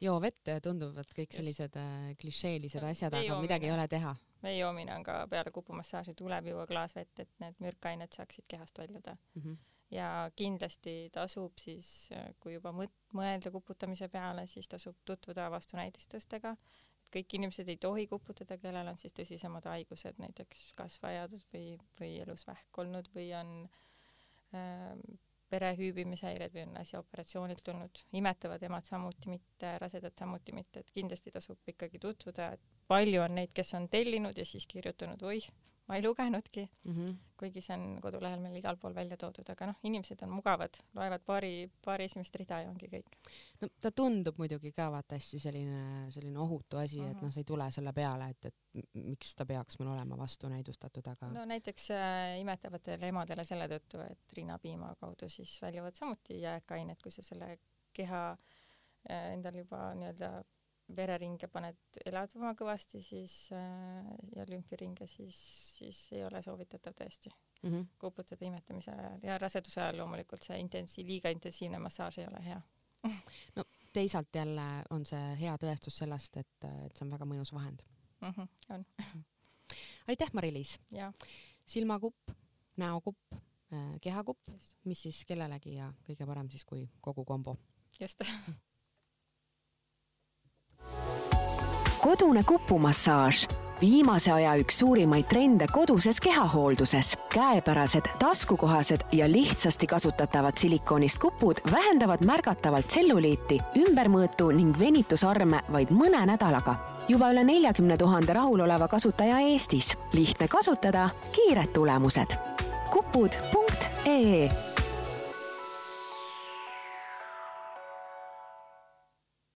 joo 0.00 0.20
vett, 0.20 0.50
tunduvad 0.62 1.14
kõik 1.16 1.34
sellised 1.34 1.76
äh, 1.80 2.10
klišeelised 2.20 2.84
asjad, 2.84 3.14
aga 3.14 3.40
midagi 3.42 3.70
ei 3.70 3.74
ole 3.74 3.88
teha. 3.88 4.14
vee 4.42 4.58
joomine 4.58 4.94
on 4.94 5.02
ka 5.02 5.24
peale 5.30 5.50
kupumassaaži, 5.50 6.14
tuleb 6.14 6.52
juua 6.52 6.66
klaas 6.66 6.94
vett, 6.96 7.18
et 7.18 7.30
need 7.42 7.58
mürkained 7.64 8.14
saaksid 8.14 8.46
kehast 8.48 8.78
väljuda 8.78 9.16
mm. 9.34 9.42
-hmm 9.42 9.58
ja 9.90 10.30
kindlasti 10.36 11.10
tasub 11.12 11.56
siis, 11.58 12.10
kui 12.40 12.52
juba 12.52 12.74
mõelda 13.16 13.50
kuputamise 13.50 14.08
peale, 14.08 14.46
siis 14.46 14.68
tasub 14.68 14.96
tutvuda 15.04 15.50
vastunäidistustega. 15.50 16.56
kõik 17.08 17.34
inimesed 17.34 17.68
ei 17.68 17.76
tohi 17.76 18.06
kuputada, 18.06 18.58
kellel 18.58 18.88
on 18.88 18.98
siis 18.98 19.14
tõsisemad 19.16 19.64
haigused, 19.64 20.18
näiteks 20.18 20.72
kasvajad 20.76 21.32
või, 21.54 21.78
või 22.00 22.20
elusvähk 22.20 22.78
olnud 22.78 23.08
või 23.14 23.32
on 23.32 23.64
äh, 23.64 23.87
perehüübimishäired 25.48 26.52
või 26.54 26.64
on 26.66 26.76
äsja 26.80 27.00
operatsioonilt 27.00 27.62
tulnud, 27.64 28.02
imetavad 28.20 28.62
emad 28.68 28.84
samuti 28.88 29.30
mitte, 29.32 29.74
rasedad 29.80 30.16
samuti 30.18 30.52
mitte, 30.56 30.82
et 30.82 30.92
kindlasti 30.94 31.32
tasub 31.34 31.72
ikkagi 31.72 32.00
tutvuda, 32.02 32.52
et 32.56 32.66
palju 32.88 33.22
on 33.24 33.38
neid, 33.40 33.54
kes 33.56 33.74
on 33.78 33.88
tellinud 33.88 34.38
ja 34.38 34.44
siis 34.48 34.66
kirjutanud, 34.68 35.22
oih, 35.30 35.48
ma 35.88 35.96
ei 35.96 36.02
lugenudki 36.04 36.68
mm, 36.84 36.92
-hmm. 36.92 37.14
kuigi 37.40 37.60
see 37.64 37.76
on 37.76 38.00
kodulehel 38.04 38.40
meil 38.40 38.56
igal 38.60 38.76
pool 38.76 38.94
välja 38.94 39.16
toodud, 39.16 39.48
aga 39.50 39.70
noh, 39.70 39.78
inimesed 39.88 40.22
on 40.26 40.32
mugavad, 40.36 40.76
loevad 40.94 41.24
paari, 41.26 41.52
paari 41.84 42.08
esimest 42.10 42.36
rida 42.40 42.60
ja 42.62 42.70
ongi 42.70 42.90
kõik. 42.92 43.16
no 43.60 43.68
ta 43.80 43.90
tundub 43.90 44.40
muidugi 44.42 44.72
ka 44.76 44.90
vaata 44.92 45.16
hästi 45.16 45.40
selline, 45.46 46.10
selline 46.14 46.38
ohutu 46.38 46.76
asi 46.76 47.00
mm, 47.00 47.06
-hmm. 47.06 47.16
et 47.16 47.22
noh, 47.22 47.32
sa 47.32 47.40
ei 47.40 47.48
tule 47.52 47.70
selle 47.70 47.92
peale, 47.92 48.28
et, 48.34 48.44
et 48.52 48.92
miks 48.94 49.34
ta 49.34 49.46
peaks 49.46 49.78
meil 49.78 49.92
olema 49.94 50.18
vastunäidustatud, 50.18 51.08
aga 51.14 51.32
no 51.32 51.44
näiteks 51.54 51.90
äh, 51.90 52.40
imetavatele 52.40 53.08
emadele 53.08 53.44
selle 53.44 53.68
tõttu, 53.68 54.04
et 54.10 54.36
rinnapiima 54.36 54.94
kaudu 55.00 55.28
siis 55.28 55.58
väljuvad 55.62 55.94
samuti 55.94 56.40
jääkained, 56.40 57.02
kui 57.02 57.12
sa 57.12 57.22
selle 57.22 57.58
keha 57.92 58.22
äh, 58.32 59.32
endal 59.32 59.54
juba 59.64 59.94
nii-öelda 59.94 60.32
vereringe 60.96 61.48
paned 61.52 62.00
elavdama 62.06 62.54
kõvasti, 62.58 63.02
siis 63.04 63.34
äh, 63.52 64.08
ja 64.36 64.44
lümfiringe, 64.48 65.06
siis, 65.06 65.38
siis 65.78 66.00
ei 66.16 66.24
ole 66.24 66.42
soovitatav 66.42 66.96
tõesti 66.96 67.30
mm 67.62 67.70
-hmm. 67.70 67.86
kuputada 67.98 68.46
imetamise 68.46 68.90
ajal 68.90 69.22
ja 69.22 69.38
raseduse 69.38 69.80
ajal 69.80 69.98
loomulikult 70.02 70.42
see 70.42 70.58
intensi-, 70.60 71.06
liiga 71.06 71.30
intensiivne 71.30 71.78
massaaž 71.78 72.18
ei 72.18 72.26
ole 72.26 72.44
hea 72.44 72.60
no 73.56 73.64
teisalt 73.92 74.34
jälle 74.34 74.68
on 74.90 75.06
see 75.06 75.36
hea 75.40 75.56
tõestus 75.56 75.98
sellest, 75.98 76.36
et, 76.36 76.64
et 76.86 76.96
see 76.96 77.04
on 77.06 77.10
väga 77.10 77.24
mõjus 77.24 77.52
vahend 77.52 77.82
mm. 78.20 78.30
-hmm, 78.30 78.48
on 78.74 78.86
aitäh, 80.08 80.32
Mari-Liis! 80.32 80.78
silmakupp, 81.66 82.30
näokupp, 82.76 83.32
äh, 83.72 84.00
kehakupp, 84.00 84.48
mis 84.84 85.02
siis 85.02 85.24
kellelegi 85.24 85.74
ja 85.74 85.92
kõige 86.06 86.26
parem 86.26 86.50
siis, 86.50 86.64
kui 86.64 86.88
kogu 87.00 87.24
kombo. 87.24 87.56
just 88.00 88.20
kodune 91.98 92.42
kupumassaaž 92.44 93.48
viimase 93.80 94.32
aja 94.32 94.54
üks 94.58 94.78
suurimaid 94.78 95.26
trende 95.30 95.66
koduses 95.72 96.20
kehahoolduses. 96.20 97.18
käepärased, 97.34 98.08
taskukohased 98.18 99.00
ja 99.12 99.32
lihtsasti 99.32 99.86
kasutatavad 99.86 100.56
silikoonist 100.56 101.18
kupud 101.18 101.56
vähendavad 101.72 102.24
märgatavalt 102.24 102.86
tselluliiti, 102.86 103.58
ümbermõõtu 103.78 104.50
ning 104.52 104.78
venitusarme 104.78 105.60
vaid 105.72 105.90
mõne 105.90 106.26
nädalaga. 106.26 106.74
juba 107.08 107.30
üle 107.32 107.44
neljakümne 107.44 107.96
tuhande 107.96 108.32
rahuloleva 108.32 108.88
kasutaja 108.88 109.38
Eestis. 109.38 109.98
lihtne 110.12 110.48
kasutada, 110.48 111.10
kiired 111.32 111.72
tulemused. 111.72 112.34
kupud.ee 112.90 114.67